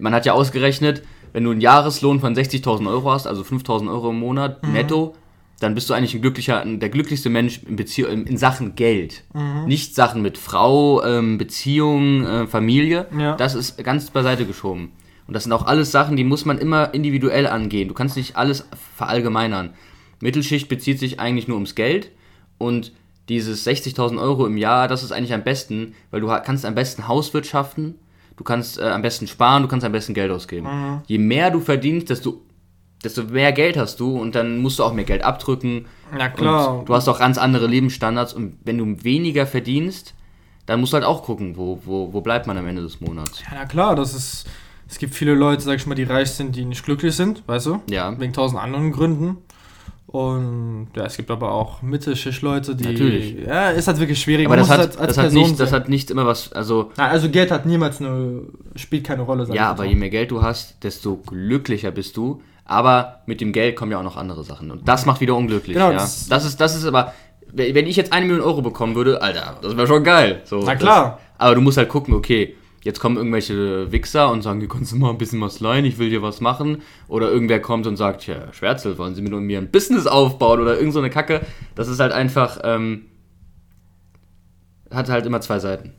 [0.00, 4.10] man hat ja ausgerechnet, wenn du einen Jahreslohn von 60.000 Euro hast, also 5.000 Euro
[4.10, 4.72] im Monat Mhm.
[4.72, 5.14] netto,
[5.60, 9.22] dann bist du eigentlich ein glücklicher, der glücklichste Mensch in, Beziehung, in, in Sachen Geld.
[9.32, 9.64] Mhm.
[9.66, 13.06] Nicht Sachen mit Frau, ähm, Beziehung, äh, Familie.
[13.18, 13.36] Ja.
[13.36, 14.92] Das ist ganz beiseite geschoben.
[15.26, 17.88] Und das sind auch alles Sachen, die muss man immer individuell angehen.
[17.88, 19.70] Du kannst nicht alles verallgemeinern.
[20.20, 22.10] Mittelschicht bezieht sich eigentlich nur ums Geld
[22.58, 22.92] und
[23.28, 27.08] dieses 60.000 Euro im Jahr, das ist eigentlich am besten, weil du kannst am besten
[27.08, 27.96] Hauswirtschaften,
[28.36, 30.66] du kannst äh, am besten sparen, du kannst am besten Geld ausgeben.
[30.66, 31.00] Mhm.
[31.06, 32.40] Je mehr du verdienst, desto,
[33.02, 35.86] desto mehr Geld hast du und dann musst du auch mehr Geld abdrücken.
[36.16, 36.78] Ja, klar.
[36.78, 40.14] Und du hast auch ganz andere Lebensstandards und wenn du weniger verdienst,
[40.66, 43.40] dann musst du halt auch gucken, wo, wo, wo bleibt man am Ende des Monats.
[43.42, 44.46] Ja, na klar, das ist.
[44.88, 47.66] Es gibt viele Leute, sag ich mal, die reich sind, die nicht glücklich sind, weißt
[47.66, 47.80] du?
[47.90, 48.16] Ja.
[48.20, 49.38] Wegen tausend anderen Gründen.
[50.16, 52.84] Und ja, es gibt aber auch Mittelschicht-Leute, die.
[52.84, 53.46] Natürlich.
[53.46, 54.46] Ja, ist halt wirklich schwierig.
[54.46, 56.90] Aber Man das hat, als- als das, hat nicht, das hat nicht immer was, also
[56.96, 58.42] Na, also Geld hat niemals eine.
[58.76, 59.46] spielt keine Rolle.
[59.52, 59.88] ja, aber so.
[59.90, 62.40] je mehr Geld du hast, desto glücklicher bist du.
[62.64, 64.70] Aber mit dem Geld kommen ja auch noch andere Sachen.
[64.72, 65.74] Und das macht wieder unglücklich.
[65.74, 65.98] Genau, ja?
[65.98, 67.12] das- das, ist, das ist aber,
[67.52, 70.40] wenn ich jetzt eine Million Euro bekommen würde, Alter, das wäre schon geil.
[70.44, 71.20] So, Na klar.
[71.38, 72.56] Das, aber du musst halt gucken, okay,
[72.86, 75.98] jetzt kommen irgendwelche Wichser und sagen, du kannst du mal ein bisschen was leihen, ich
[75.98, 76.82] will dir was machen.
[77.08, 80.78] Oder irgendwer kommt und sagt, ja, Schwärzel, wollen Sie mit mir ein Business aufbauen oder
[80.78, 81.40] irgend so eine Kacke.
[81.74, 83.06] Das ist halt einfach, ähm,
[84.94, 85.94] hat halt immer zwei Seiten.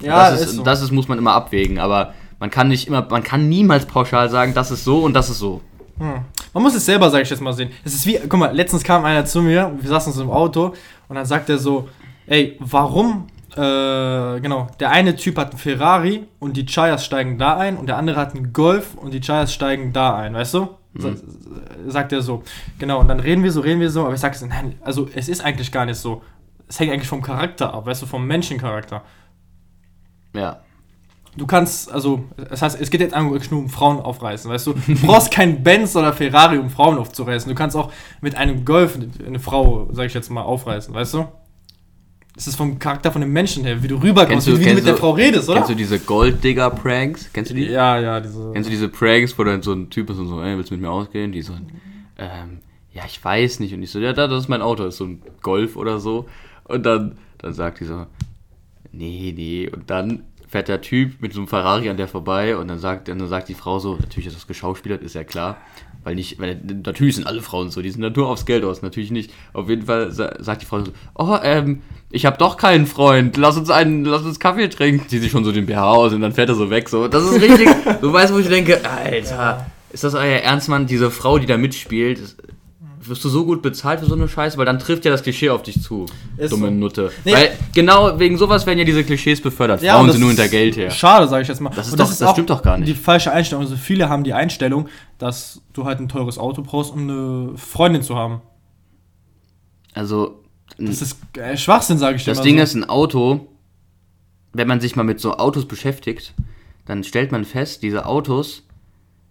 [0.00, 0.62] Ja, das ist, ist so.
[0.64, 4.28] das ist, muss man immer abwägen, aber man kann nicht immer, man kann niemals pauschal
[4.28, 5.60] sagen, das ist so und das ist so.
[5.98, 6.22] Hm.
[6.52, 7.70] Man muss es selber, sag ich jetzt mal, sehen.
[7.84, 10.74] Es ist wie, guck mal, letztens kam einer zu mir, wir saßen uns im Auto
[11.08, 11.88] und dann sagt er so,
[12.26, 17.56] ey, warum, äh, genau, der eine Typ hat einen Ferrari und die Chayas steigen da
[17.56, 20.68] ein und der andere hat einen Golf und die Chayas steigen da ein, weißt du?
[20.94, 21.14] Sa-
[21.86, 22.42] Sagt er so.
[22.78, 25.08] Genau, und dann reden wir so, reden wir so, aber ich sag so, nein, also
[25.14, 26.22] es ist eigentlich gar nicht so.
[26.68, 29.02] Es hängt eigentlich vom Charakter ab, weißt du, vom Menschencharakter.
[30.34, 30.60] Ja.
[31.34, 34.74] Du kannst, also, das heißt, es geht jetzt eigentlich nur um Frauen aufreißen, weißt du?
[34.74, 37.48] Du brauchst keinen Benz oder Ferrari, um Frauen aufzureißen.
[37.48, 37.90] Du kannst auch
[38.20, 41.24] mit einem Golf eine Frau, sag ich jetzt mal, aufreißen, weißt du?
[42.34, 44.76] Das ist vom Charakter von dem Menschen her, wie du rüberkommst, du- wie du kennst
[44.76, 45.58] mit der du- Frau redest, oder?
[45.58, 47.30] Kennst du diese Golddigger-Pranks?
[47.32, 47.66] Kennst du die?
[47.66, 48.52] ja, ja, diese.
[48.52, 50.74] Kennst du diese Pranks, wo dann so ein Typ ist und so, ey, willst du
[50.74, 51.32] mit mir ausgehen?
[51.32, 51.52] Die so,
[52.18, 52.60] ähm,
[52.92, 53.74] ja, ich weiß nicht.
[53.74, 55.98] Und ich so, ja, da, das ist mein Auto, das ist so ein Golf oder
[56.00, 56.26] so.
[56.64, 58.06] Und dann, dann sagt die so,
[58.92, 59.68] nee, nee.
[59.68, 63.08] Und dann fährt der Typ mit so einem Ferrari an der vorbei und dann sagt,
[63.08, 65.56] dann sagt die Frau so, natürlich ist das geschauspielert, ist ja klar.
[66.04, 69.10] Weil nicht, weil natürlich sind alle Frauen so, die sind nur aufs Geld aus, natürlich
[69.10, 69.32] nicht.
[69.52, 73.36] Auf jeden Fall sa sagt die Frau so, oh, ähm, ich habe doch keinen Freund,
[73.36, 75.08] lass uns einen, lass uns Kaffee trinken.
[75.08, 76.88] Zieht sich schon so den BH aus und dann fährt er so weg.
[76.88, 77.68] So, das ist richtig.
[78.00, 80.86] du weißt, wo ich denke, Alter, ist das euer Ernst, Mann?
[80.86, 82.20] Diese Frau, die da mitspielt,
[83.08, 84.56] wirst du so gut bezahlt für so eine Scheiße?
[84.58, 86.06] Weil dann trifft ja das Klischee auf dich zu.
[86.36, 86.74] Ist dumme so.
[86.74, 87.10] Nutte.
[87.24, 87.32] Nee.
[87.34, 89.82] Weil genau wegen sowas werden ja diese Klischees befördert.
[89.82, 90.90] Ja, Frauen das sind nur ist hinter Geld her.
[90.90, 91.70] Schade, sage ich jetzt mal.
[91.74, 92.88] Das ist Und doch- das stimmt doch gar nicht.
[92.88, 93.64] Die falsche Einstellung.
[93.64, 94.88] Also viele haben die Einstellung,
[95.18, 98.40] dass du halt ein teures Auto brauchst, um eine Freundin zu haben.
[99.94, 100.42] Also,
[100.78, 102.62] Das ist äh, Schwachsinn, sage ich dir Das mal Ding so.
[102.62, 103.48] ist, ein Auto,
[104.52, 106.34] wenn man sich mal mit so Autos beschäftigt,
[106.86, 108.62] dann stellt man fest, diese Autos,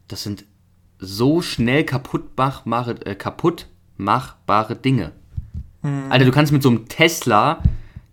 [0.08, 0.46] das sind
[1.02, 3.16] so schnell kaputtmachbare, äh,
[3.98, 5.12] kaputtmachbare Dinge.
[6.12, 7.64] Alter, du kannst mit so einem Tesla,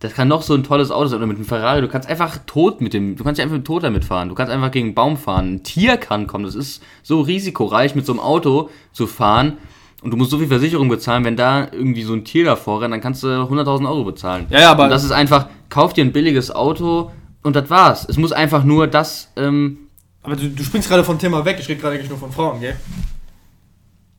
[0.01, 2.39] das kann noch so ein tolles Auto sein, oder mit einem Ferrari, du kannst einfach
[2.47, 4.95] tot mit dem, du kannst ja einfach tot damit fahren, du kannst einfach gegen einen
[4.95, 9.07] Baum fahren, ein Tier kann kommen, das ist so risikoreich, mit so einem Auto zu
[9.07, 9.59] fahren,
[10.01, 12.95] und du musst so viel Versicherung bezahlen, wenn da irgendwie so ein Tier davor rennt,
[12.95, 14.47] dann kannst du 100.000 Euro bezahlen.
[14.49, 17.11] Ja, ja, aber- Und das ist einfach, kauf dir ein billiges Auto
[17.43, 18.07] und das war's.
[18.09, 19.88] Es muss einfach nur das, ähm,
[20.29, 21.57] Aber du, du springst gerade vom Thema weg.
[21.59, 22.77] Ich rede gerade eigentlich nur von Frauen, gell?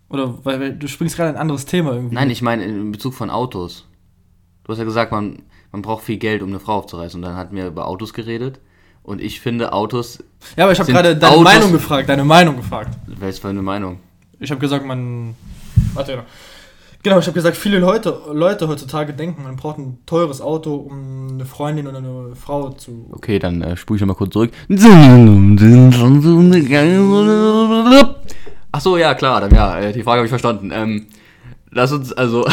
[0.10, 2.16] Oder weil, du springst gerade in ein anderes Thema irgendwie.
[2.16, 3.86] nein, ich meine in Bezug von Autos.
[4.64, 7.20] Du hast ja gesagt, man, man braucht viel Geld, um eine Frau aufzureißen.
[7.20, 8.60] Und dann hatten wir über Autos geredet.
[9.04, 10.24] Und ich finde, Autos,
[10.58, 12.10] Ja, aber ich habe gerade deine Autos- Meinung gefragt.
[12.10, 12.98] Deine Meinung gefragt.
[13.06, 14.00] welches für eine Meinung?
[14.40, 15.36] Ich habe gesagt, man.
[15.94, 16.24] Warte, genau.
[17.02, 21.30] Genau, ich habe gesagt, viele Leute, Leute heutzutage denken, man braucht ein teures Auto, um
[21.32, 23.10] eine Freundin oder eine Frau zu.
[23.14, 24.52] Okay, dann äh, spule ich nochmal kurz zurück.
[28.72, 30.72] Ach so, ja, klar, Adam, ja, äh, die Frage habe ich verstanden.
[30.74, 31.06] Ähm,
[31.72, 32.46] lass uns, also,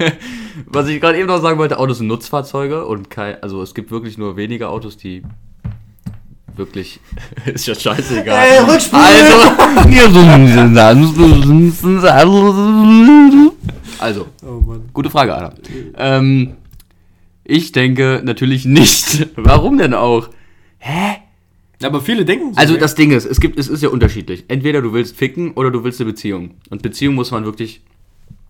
[0.66, 3.90] was ich gerade eben noch sagen wollte, Autos sind Nutzfahrzeuge und kein, also es gibt
[3.90, 5.22] wirklich nur wenige Autos, die
[6.56, 7.00] wirklich,
[7.46, 8.46] ist ja scheißegal.
[8.46, 9.02] Ey, Rückspule!
[9.02, 9.86] Also,
[13.98, 14.88] also, Oh Mann.
[14.92, 15.52] Gute Frage, Adam.
[15.96, 16.54] Ähm,
[17.44, 19.28] ich denke natürlich nicht.
[19.36, 20.28] Warum denn auch?
[20.78, 21.18] Hä?
[21.82, 22.60] Aber viele denken so.
[22.60, 24.44] Also das Ding ist, es gibt, es ist ja unterschiedlich.
[24.48, 26.54] Entweder du willst ficken oder du willst eine Beziehung.
[26.70, 27.82] Und Beziehung muss man wirklich,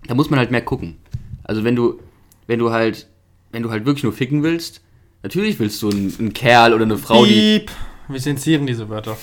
[0.07, 0.97] da muss man halt mehr gucken.
[1.43, 1.99] Also wenn du,
[2.47, 3.09] wenn du halt,
[3.51, 4.81] wenn du halt wirklich nur ficken willst,
[5.23, 7.71] natürlich willst du einen, einen Kerl oder eine Frau, die, Piep.
[8.09, 9.17] Wir zensieren diese Wörter.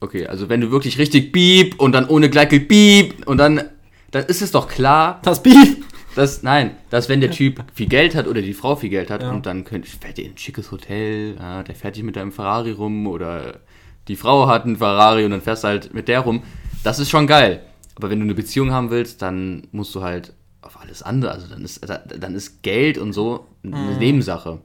[0.00, 3.62] okay, also wenn du wirklich richtig bieb und dann ohne Gleichel bieb und dann,
[4.10, 5.84] dann ist es doch klar, Das Piep!
[6.14, 9.22] dass, nein, dass wenn der Typ viel Geld hat oder die Frau viel Geld hat
[9.22, 9.30] Ja.
[9.32, 12.32] und dann könnt, fährt ihr in ein schickes Hotel, ja, der fährt dich mit deinem
[12.32, 13.60] Ferrari rum oder
[14.08, 16.42] die Frau hat einen Ferrari und dann fährst du halt mit der rum,
[16.84, 17.62] das ist schon geil.
[17.96, 20.32] Aber wenn du eine Beziehung haben willst, dann musst du halt
[20.62, 23.98] auf alles andere, also dann ist, dann ist Geld und so eine Mhm.
[23.98, 24.60] Nebensache.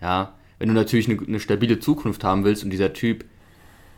[0.00, 0.34] Ja,
[0.64, 3.26] wenn du natürlich eine, eine stabile Zukunft haben willst und dieser Typ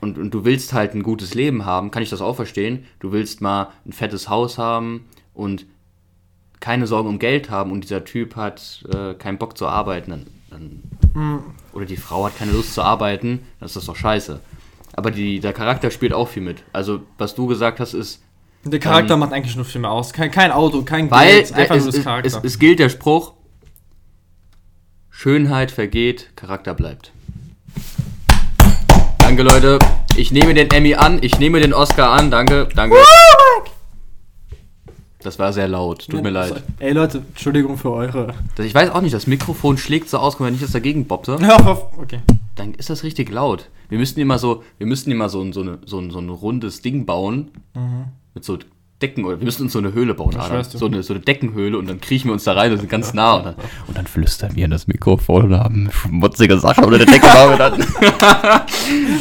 [0.00, 2.86] und, und du willst halt ein gutes Leben haben, kann ich das auch verstehen.
[2.98, 5.64] Du willst mal ein fettes Haus haben und
[6.58, 10.82] keine Sorgen um Geld haben und dieser Typ hat äh, keinen Bock zu arbeiten, dann,
[11.14, 11.40] dann,
[11.72, 14.40] oder die Frau hat keine Lust zu arbeiten, dann ist das doch scheiße.
[14.92, 16.64] Aber die, der Charakter spielt auch viel mit.
[16.72, 18.22] Also, was du gesagt hast, ist,
[18.64, 20.12] Der Charakter Ähm, macht eigentlich nur viel mehr aus.
[20.12, 22.38] Kein, kein Auto, kein Weil Geld, einfach es, nur das es, Charakter.
[22.38, 23.34] es, es gilt der Spruch,
[25.26, 27.10] Schönheit vergeht, Charakter bleibt.
[29.18, 29.78] Danke, Leute.
[30.14, 32.30] Ich nehme den Emmy an, ich nehme den Oscar an.
[32.30, 32.96] Danke, danke.
[35.22, 36.62] Das war sehr laut, tut mir leid.
[36.80, 38.34] Ey Leute, Entschuldigung für eure.
[38.58, 41.88] Ich weiß auch nicht, das Mikrofon schlägt so aus, wenn ich das dagegen bobse, Ja,
[41.96, 42.20] okay.
[42.54, 43.70] dann ist das richtig laut.
[43.88, 46.28] Wir müssten immer so, wir müssten immer so, ein- so, eine, so, ein, so ein
[46.28, 47.52] rundes Ding bauen.
[48.34, 48.58] Mit so
[49.02, 50.62] Decken oder wir müssen uns so eine Höhle bauen, Adam.
[50.62, 53.12] So eine, so eine Deckenhöhle und dann kriechen wir uns da rein und sind ganz
[53.12, 53.54] nah und dann,
[53.88, 57.58] und dann flüstern wir in das Mikrofon und haben schmutzige Sachen unter der Decke bauen
[57.58, 57.78] dann.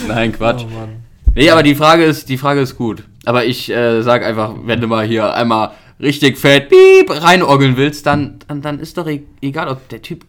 [0.08, 0.64] Nein, Quatsch.
[0.66, 0.90] Oh Mann.
[1.36, 3.04] Nee, aber die Frage ist, die Frage ist gut.
[3.26, 8.06] Aber ich äh, sag einfach, wenn du mal hier einmal richtig fett piep reinorgeln willst,
[8.06, 10.26] dann, dann, dann ist doch e egal, ob der Typ,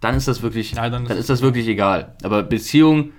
[0.00, 2.14] dann ist das wirklich, Ja, dann dann, ist ist das wirklich egal.
[2.22, 3.10] Aber Beziehung,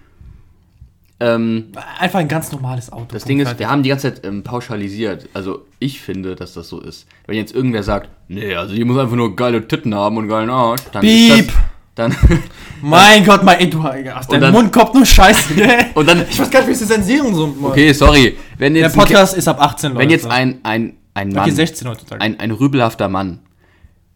[1.20, 3.07] ähm, Einfach ein ganz normales Auto.
[3.13, 3.59] das Ding ist, fertig.
[3.61, 5.28] wir haben die ganze Zeit ähm, pauschalisiert.
[5.34, 7.07] Also ich finde, dass das so ist.
[7.26, 10.49] Wenn jetzt irgendwer sagt, nee, also die muss einfach nur geile Titten haben und geilen
[10.51, 11.47] Arsch, dann Piep.
[11.47, 11.55] das,
[11.95, 12.15] dann
[12.82, 15.53] Mein Gott, mein ey, du aus deinem dann- Mund kommt nur Scheiße.
[15.95, 17.32] und dann ich weiß gar nicht, wie ich das zensieren.
[17.59, 17.72] Mann.
[17.72, 19.99] okay, sorry, wenn Der jetzt ein Podcast ist ab 18, Leute.
[20.03, 22.22] Wenn jetzt ein, ein, ein Mann, Okay, 16 heutzutage.
[22.22, 23.39] ein, ein rübelhafter Mann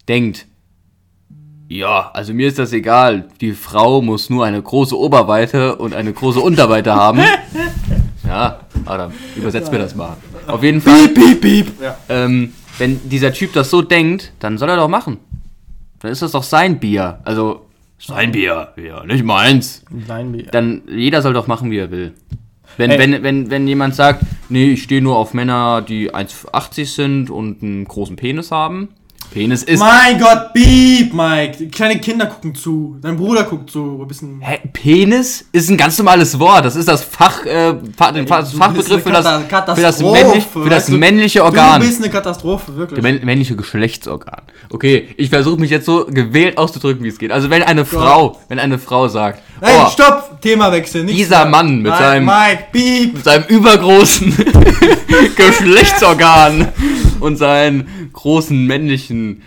[0.08, 0.46] denkt,
[1.78, 6.12] ja, also mir ist das egal, die Frau muss nur eine große Oberweite und eine
[6.12, 7.20] große Unterweite haben.
[8.24, 10.16] Ja, Adam, übersetzt mir das mal.
[10.46, 11.82] Auf jeden Fall, piep, piep, piep.
[11.82, 11.96] Ja.
[12.08, 15.18] ähm, wenn dieser Typ das so denkt, dann soll er doch machen.
[15.98, 17.18] Dann ist das doch sein Bier.
[17.24, 17.66] Also,
[17.98, 19.84] sein Bier, ja, nicht meins.
[19.90, 22.14] Nein, wie- Dann, jeder soll doch machen, wie er will.
[22.78, 27.28] Wenn, wenn, wenn, wenn jemand sagt, nee, ich stehe nur auf Männer, die 1,80 sind
[27.28, 28.88] und einen großen Penis haben.
[29.32, 29.80] Penis ist.
[29.80, 31.56] Mein Gott, piep, Mike.
[31.58, 32.96] Die Kleine Kinder gucken zu.
[33.00, 34.00] Dein Bruder guckt zu.
[34.02, 34.40] Ein bisschen.
[34.40, 36.64] Hä, Penis ist ein ganz normales Wort.
[36.64, 40.68] Das ist das Fach, äh, den Fa Du Fachbegriff für das, für das, männlich, für
[40.68, 40.92] das du?
[40.98, 41.80] männliche Organ.
[41.80, 43.00] Du bist eine Katastrophe, wirklich.
[43.00, 44.42] Der männ- männliche Geschlechtsorgan.
[44.70, 47.32] Okay, ich versuche mich jetzt so gewählt auszudrücken, wie es geht.
[47.32, 50.40] Also wenn eine Frau, wenn eine Frau sagt, Hey, oh, stopp!
[50.40, 51.04] Themawechsel.
[51.04, 51.44] Nicht Dieser.
[51.44, 53.14] Mann mit Nein, seinem- Mike, piep!
[53.14, 54.34] mit seinem übergroßen
[55.36, 56.68] Geschlechtsorgan
[57.20, 59.42] und seinen großen männlichen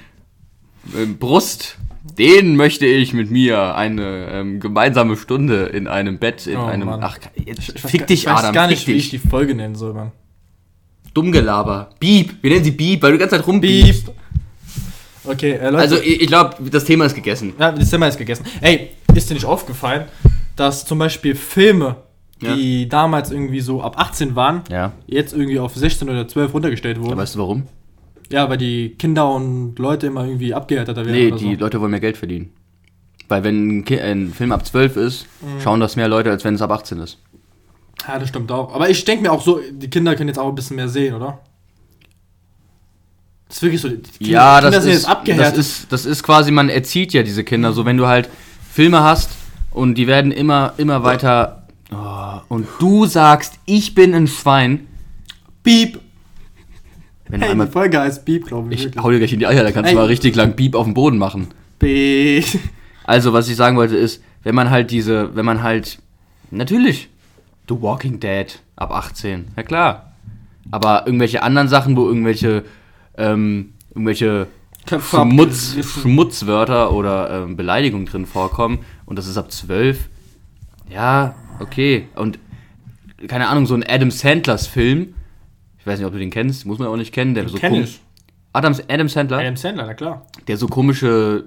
[0.96, 1.78] ähm, Brust,
[2.18, 6.88] den möchte ich mit mir eine ähm, gemeinsame Stunde in einem Bett, in Oh, einem.
[6.88, 7.02] Mann.
[7.04, 8.54] Ach, jetzt, fick gar- dich, ich weiß Adam.
[8.54, 10.12] gar nicht, wie ich die Folge nennen soll, Mann.
[11.14, 11.90] Dummgelaber.
[12.00, 12.42] Beep.
[12.42, 14.12] Wir nennen sie Beep, weil du die ganze Zeit rumbiebst.
[15.28, 15.78] Okay, äh, Leute.
[15.78, 17.54] Also, ich, ich glaube, das Thema ist gegessen.
[17.60, 18.46] ja, das Thema ist gegessen.
[18.62, 20.06] Ey, ist dir nicht aufgefallen,
[20.56, 21.96] dass zum Beispiel Filme,
[22.42, 24.92] die damals irgendwie so ab 18 waren, Ja.
[25.08, 27.14] jetzt irgendwie auf 16 oder 12 runtergestellt wurden?
[27.14, 27.64] Aber weißt du warum?
[28.32, 31.60] Ja, weil die Kinder und Leute immer irgendwie abgehärteter werden Nee, oder die so.
[31.62, 32.52] Leute wollen mehr Geld verdienen.
[33.28, 35.62] Weil wenn ein, Ki ein Film ab 12 ist, Mhm.
[35.62, 37.20] schauen das mehr Leute, als wenn es ab 18 ist.
[38.08, 38.74] Ja, das stimmt auch.
[38.76, 41.16] Aber ich denke mir auch so, die Kinder können jetzt auch ein bisschen mehr sehen,
[41.16, 41.40] oder?
[43.56, 43.88] Das ist wirklich so.
[43.88, 47.24] Die Kinder, Ja, Kinder das sind ist, das ist das ist quasi, man erzieht ja
[47.24, 47.72] diese Kinder.
[47.72, 48.28] So, wenn du halt
[48.70, 49.30] Filme hast
[49.72, 51.66] und die werden immer, immer weiter.
[51.90, 54.88] Oh, und du sagst, ich bin ein Schwein.
[55.64, 56.02] Piep.
[57.30, 58.80] Wenn Hey, einmal, die Folge heißt Piep, glaube ich.
[58.82, 59.02] ich wirklich.
[59.06, 59.96] hau dir gleich in die Eier, da kannst Ey.
[59.96, 61.48] du mal richtig lang Beep auf dem Boden machen.
[61.80, 62.44] Piep.
[63.06, 66.00] Also, was ich sagen wollte, ist, wenn man halt diese, wenn man halt,
[66.52, 67.08] natürlich,
[67.70, 70.12] The Walking Dead ab 18, ja klar.
[70.72, 72.66] Aber irgendwelche anderen Sachen, wo irgendwelche,
[73.18, 74.48] ähm, irgendwelche
[74.88, 75.76] Schmutz.
[75.82, 80.10] Schmutzwörter oder ähm, Beleidigungen drin vorkommen und das ist ab 12,
[80.90, 82.08] ja, okay.
[82.16, 82.40] Und
[83.28, 85.16] keine Ahnung, so ein Adam Sandlers Film,
[85.80, 87.76] ich weiß nicht, ob du den kennst, muss man auch nicht kennen, der so kenn
[87.76, 88.02] ich.
[88.54, 90.26] Adam, Adam Sandler, Adam Sandler, na klar.
[90.48, 91.46] der so komische,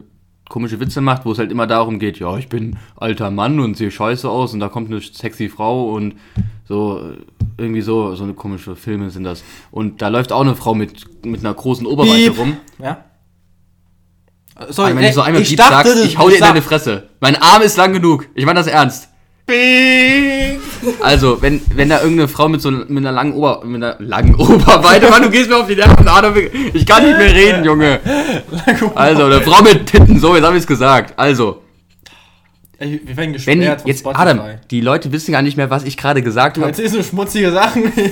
[0.48, 3.76] komische Witze macht, wo es halt immer darum geht, ja, ich bin alter Mann und
[3.76, 6.16] sehe scheiße aus und da kommt eine sexy Frau und
[6.64, 9.42] so, äh, irgendwie so, so eine komische Filme sind das.
[9.70, 12.38] Und da läuft auch eine Frau mit, mit einer großen Oberweite Piep.
[12.38, 12.56] rum.
[12.78, 13.04] Ja.
[14.58, 16.62] Äh, Sorry, wenn du so einmal ich Piep dachte, sagst, ich hau dir in deine
[16.62, 17.08] Fresse.
[17.20, 18.26] Mein Arm ist lang genug.
[18.34, 19.08] Ich meine das ernst.
[19.46, 20.60] Piep.
[21.00, 24.34] Also, wenn, wenn da irgendeine Frau mit so mit einer langen Ober mit einer langen
[24.36, 26.34] Oberweite, Mann, du gehst mir auf die Nerven, Adam,
[26.72, 28.00] ich kann nicht mehr reden, Junge.
[28.94, 31.14] Also, eine Frau mit Titten, so, jetzt habe ich es gesagt.
[31.18, 31.62] Also,
[32.78, 34.06] Ey, wir werden wenn gesperrt von jetzt.
[34.06, 36.70] Adam, die Leute wissen gar nicht mehr, was ich gerade gesagt Du habe.
[36.70, 37.92] erzählst so schmutzige Sachen.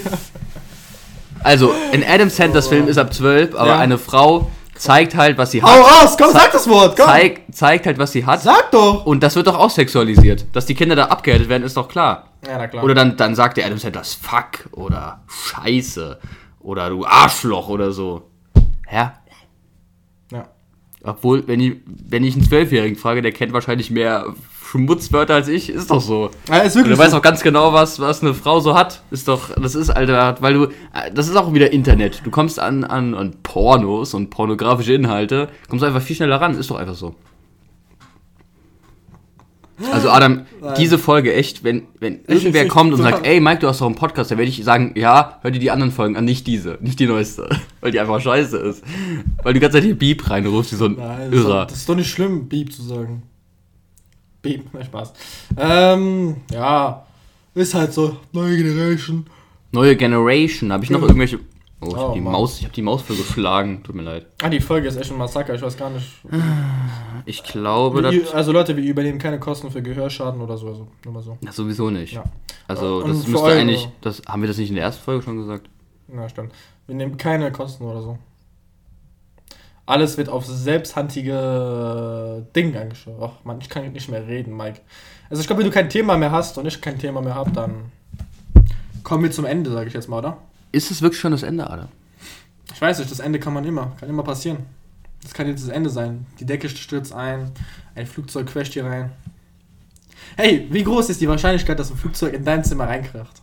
[1.42, 3.78] Also, in Adam Sanders Film ist ab 12, aber Ja.
[3.78, 6.04] eine Frau zeigt halt, was sie Hau hat.
[6.04, 7.06] raus, komm, sag das Wort, komm.
[7.06, 8.42] Zeig, zeigt halt, was sie hat.
[8.42, 9.06] Sag doch.
[9.06, 10.44] Und das wird doch auch sexualisiert.
[10.52, 12.30] Dass die Kinder da abgehärtet werden, ist doch klar.
[12.46, 12.82] Ja, na klar.
[12.82, 16.18] Oder dann, dann sagt der Adam Sandler Fuck oder Scheiße
[16.60, 18.28] oder du Arschloch oder so.
[18.92, 19.14] Ja.
[20.32, 20.48] ja.
[21.04, 24.26] Obwohl, wenn ich, wenn ich einen Zwölfjährigen frage, der kennt wahrscheinlich mehr
[24.76, 26.30] Schmutzwörter als ich, ist doch so.
[26.48, 27.16] Ja, ist Und wirklich du weißt so.
[27.18, 29.02] auch ganz genau, was, was eine Frau so hat.
[29.10, 30.68] Ist doch, das ist, Alter, weil du,
[31.14, 32.22] das ist auch wieder Internet.
[32.24, 36.56] Du kommst an, an, an Pornos und pornografische Inhalte, kommst einfach viel schneller ran.
[36.58, 37.14] Ist doch einfach so.
[39.92, 40.74] Also Adam, Nein.
[40.78, 43.86] diese Folge echt, wenn, wenn irgendwer ich- kommt und sagt, ey Mike, du hast doch
[43.86, 46.78] einen Podcast, dann werde ich sagen, ja, hör dir die anderen Folgen an, nicht diese,
[46.80, 47.46] nicht die neueste.
[47.82, 48.82] Weil die einfach scheiße ist.
[49.42, 51.50] Weil du die ganze Zeit hier Beep reinrufst, wie so ein Nein, das ist, doch,
[51.50, 51.66] Irrer.
[51.66, 53.22] das ist doch nicht schlimm, Beep zu sagen.
[54.48, 55.12] Beep, na Spaß.
[55.58, 57.06] Ähm, ja,
[57.54, 59.26] ist halt so, neue Generation.
[59.72, 61.38] Neue Generation, habe ich noch irgendwelche...
[61.80, 62.20] Oh, ich Oh, hab die.
[62.22, 64.26] Maus, ich habe die Maus voll geschlagen, tut mir leid.
[64.42, 66.06] Ah, die Folge ist echt ein Massaker, ich weiß gar nicht.
[67.28, 68.32] Ich glaube, Wir, das...
[68.34, 71.36] also Leute, wir übernehmen keine Kosten für Gehörschaden oder so, also nur mal so.
[71.44, 72.12] Ja, sowieso nicht.
[72.12, 72.24] Ja.
[72.68, 73.88] Also, Und das für müsste eigentlich.
[74.00, 75.68] Das, haben wir das nicht in der ersten Folge schon gesagt?
[76.14, 76.52] Ja, stimmt.
[76.86, 78.18] Wir nehmen keine Kosten oder so.
[79.86, 83.18] Alles wird auf selbsthandige Dinge angeschaut.
[83.20, 84.80] Ach man, ich kann nicht mehr reden, Mike.
[85.30, 87.52] Also ich glaube, wenn du kein Thema mehr hast und ich kein Thema mehr habe,
[87.52, 87.92] dann
[89.04, 90.38] kommen wir zum Ende, sage ich jetzt mal, oder?
[90.72, 91.88] Ist es wirklich schon das Ende, Adam?
[92.74, 94.66] Ich weiß nicht, das Ende kann man immer, kann immer passieren.
[95.22, 96.26] Das kann jetzt das Ende sein.
[96.40, 97.52] Die Decke stürzt ein,
[97.94, 99.12] ein Flugzeug quetscht hier rein.
[100.36, 103.42] Hey, wie groß ist die Wahrscheinlichkeit, dass ein Flugzeug in dein Zimmer reinkracht?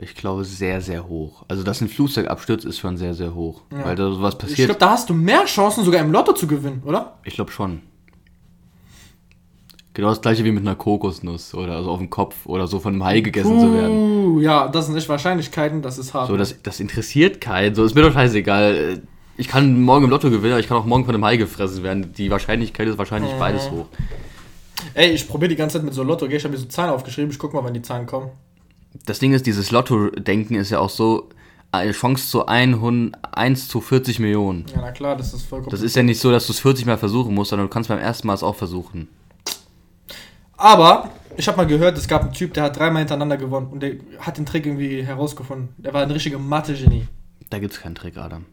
[0.00, 1.44] Ich glaube, sehr, sehr hoch.
[1.48, 3.62] Also, dass ein Flugzeug abstürzt, ist schon sehr, sehr hoch.
[3.72, 3.84] Ja.
[3.84, 4.68] Weil da sowas Ich passiert.
[4.68, 7.18] glaube, da hast du mehr Chancen, sogar im Lotto zu gewinnen, oder?
[7.24, 7.82] Ich glaube schon.
[9.94, 12.92] Genau das gleiche wie mit einer Kokosnuss oder also auf dem Kopf oder so von
[12.94, 14.38] einem Hai gegessen zu werden.
[14.40, 16.28] Ja, das sind echt Wahrscheinlichkeiten, das ist hart.
[16.28, 17.74] So, das, das interessiert keinen.
[17.74, 19.02] So, ist mir doch scheißegal.
[19.36, 21.82] Ich kann morgen im Lotto gewinnen, aber ich kann auch morgen von einem Hai gefressen
[21.82, 22.12] werden.
[22.12, 23.38] Die Wahrscheinlichkeit ist wahrscheinlich Mhm.
[23.40, 23.86] beides hoch.
[24.94, 26.36] Ey, ich probiere die ganze Zeit mit so Lotto, gell?
[26.36, 28.30] Ich habe mir so Zahlen aufgeschrieben, ich guck mal, wann die Zahlen kommen.
[29.06, 31.28] Das Ding ist, dieses Lotto-Denken ist ja auch so,
[31.70, 34.66] eine Chance zu 100 1 zu 40 Millionen.
[34.74, 35.70] Ja, na klar, das ist vollkommen.
[35.70, 37.88] Das ist ja nicht so, dass du es 40 Mal versuchen musst, sondern du kannst
[37.88, 39.08] beim ersten Mal es auch versuchen.
[40.56, 43.80] Aber ich habe mal gehört, es gab einen Typ, der hat dreimal hintereinander gewonnen und
[43.80, 45.68] der hat den Trick irgendwie herausgefunden.
[45.78, 47.06] Der war ein richtiger Mathe-Genie.
[47.50, 48.44] Da gibt es keinen Trick, Adam.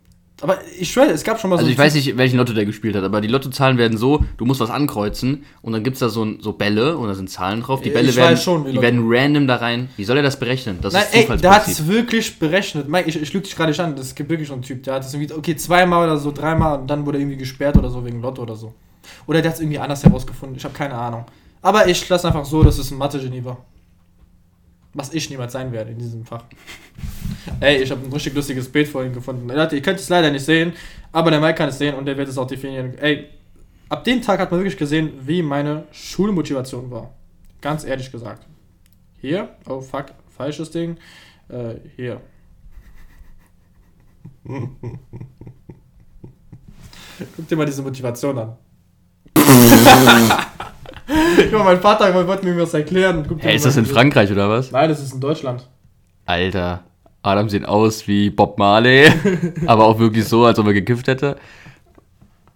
[0.42, 1.72] Aber ich schwöre, es gab schon mal Also so.
[1.72, 4.60] ich weiß nicht, welchen Lotto der gespielt hat, aber die Lottozahlen werden so, du musst
[4.60, 7.62] was ankreuzen und dann gibt es da so, ein- so Bälle und da sind Zahlen
[7.62, 7.82] drauf.
[7.82, 9.88] Die Ich Bälle weiß werden, schon, die Lotto- werden random da rein.
[9.96, 10.80] Wie soll er das berechnen?
[10.82, 12.90] Das Nein, ist ey, der hat es wirklich berechnet.
[12.90, 14.84] Mike, ich, ich lüge dich gerade nicht an, das gibt wirklich so einen Typ.
[14.84, 17.78] Der hat es irgendwie, okay, zweimal oder so, dreimal und dann wurde er irgendwie gesperrt
[17.78, 18.74] oder so wegen Lotto oder so.
[19.28, 21.24] Oder der hat es irgendwie anders herausgefunden, ich habe keine Ahnung.
[21.62, 23.58] Aber ich lasse einfach so, dass es ein Mathe-Genie war.
[24.96, 26.46] Was ich niemals sein werde in diesem Fach.
[27.60, 29.50] Ey, ich habe ein richtig lustiges Bild vorhin gefunden.
[29.50, 30.72] Leute, ihr könnt es leider nicht sehen,
[31.12, 32.98] aber der Mike kann es sehen und der wird es auch definieren.
[32.98, 33.28] Ey,
[33.90, 37.14] ab dem Tag hat man wirklich gesehen, wie meine Schulmotivation war.
[37.60, 38.48] Ganz ehrlich gesagt.
[39.20, 40.96] Hier, oh fuck, falsches Ding.
[41.50, 42.22] Äh, hier.
[47.36, 48.58] Guck dir mal diese Motivation an.
[51.52, 53.26] Guck mein Vater wollte mir was erklären.
[53.40, 54.72] Hey, ist das in Frankreich oder was?
[54.72, 55.68] Nein, das ist in Deutschland.
[56.26, 56.84] Alter,
[57.22, 59.12] Adam sieht aus wie Bob Marley,
[59.66, 61.38] aber auch wirklich so, als ob er gekifft hätte.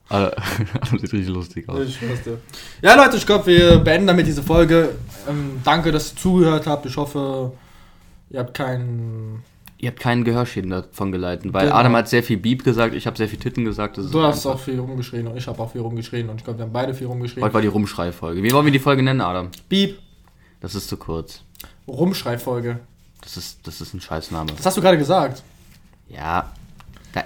[0.10, 0.32] Aber
[0.82, 1.88] Adam sieht richtig lustig aus.
[1.88, 2.40] Ich dir.
[2.82, 4.96] Ja, Leute, ich glaube, wir beenden damit diese Folge.
[5.30, 6.86] Ähm, danke, dass ihr zugehört habt.
[6.86, 7.52] Ich hoffe,
[8.30, 9.44] ihr habt keinen.
[9.82, 11.78] Ihr habt keinen Gehörschäden davon geleiten, weil Genau.
[11.78, 13.98] Adam hat sehr viel Beep gesagt, ich habe sehr viel Titten gesagt.
[13.98, 16.60] Du hast einfach- auch viel rumgeschrien und ich habe auch viel rumgeschrien und ich glaube,
[16.60, 17.44] wir haben beide viel rumgeschrien.
[17.44, 18.44] Heute war die Rumschrei-Folge.
[18.44, 19.50] Wie wollen wir die Folge nennen, Adam?
[19.70, 19.98] Beep,
[20.60, 21.42] Das ist zu kurz.
[21.88, 22.80] Rumschreifolge.
[23.22, 24.52] Das ist, das ist ein Scheißname.
[24.56, 25.44] Das hast du gerade gesagt.
[26.10, 26.52] Ja.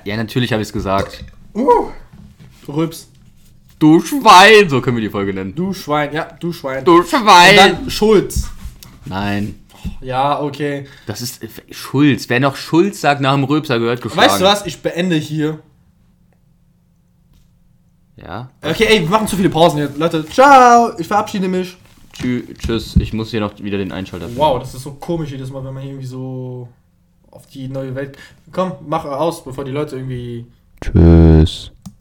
[0.06, 1.24] Ja, natürlich habe ich es gesagt.
[1.56, 1.90] Uh,
[2.68, 3.08] Rübs.
[3.80, 4.70] Du Schwein!
[4.70, 5.54] So können wir die Folge nennen.
[5.56, 6.14] Du Schwein.
[6.14, 6.86] Ja, du Schwein.
[6.86, 7.56] Du und Schwein!
[7.56, 8.48] dann Schulz.
[9.06, 9.56] Nein.
[10.02, 10.88] Ja, okay.
[11.06, 12.30] Das ist äh, Schulz.
[12.30, 14.30] Wer noch Schulz sagt nach dem Röpser gehört geschlagen.
[14.30, 14.66] Weißt du was?
[14.66, 15.60] Ich beende hier.
[18.16, 18.50] Ja.
[18.62, 19.98] Okay, ey, wir machen zu viele Pausen jetzt.
[19.98, 20.92] Leute, ciao.
[20.98, 21.78] Ich verabschiede mich.
[22.14, 22.96] Tschü tschüss.
[22.98, 24.30] Ich muss hier noch wieder den Einschalter.
[24.36, 26.68] Wow, das ist so komisch jedes Mal, wenn man hier irgendwie so
[27.32, 28.18] auf die neue Welt.
[28.52, 30.46] Komm, mach aus, bevor die Leute irgendwie.
[30.82, 31.72] Tschüss.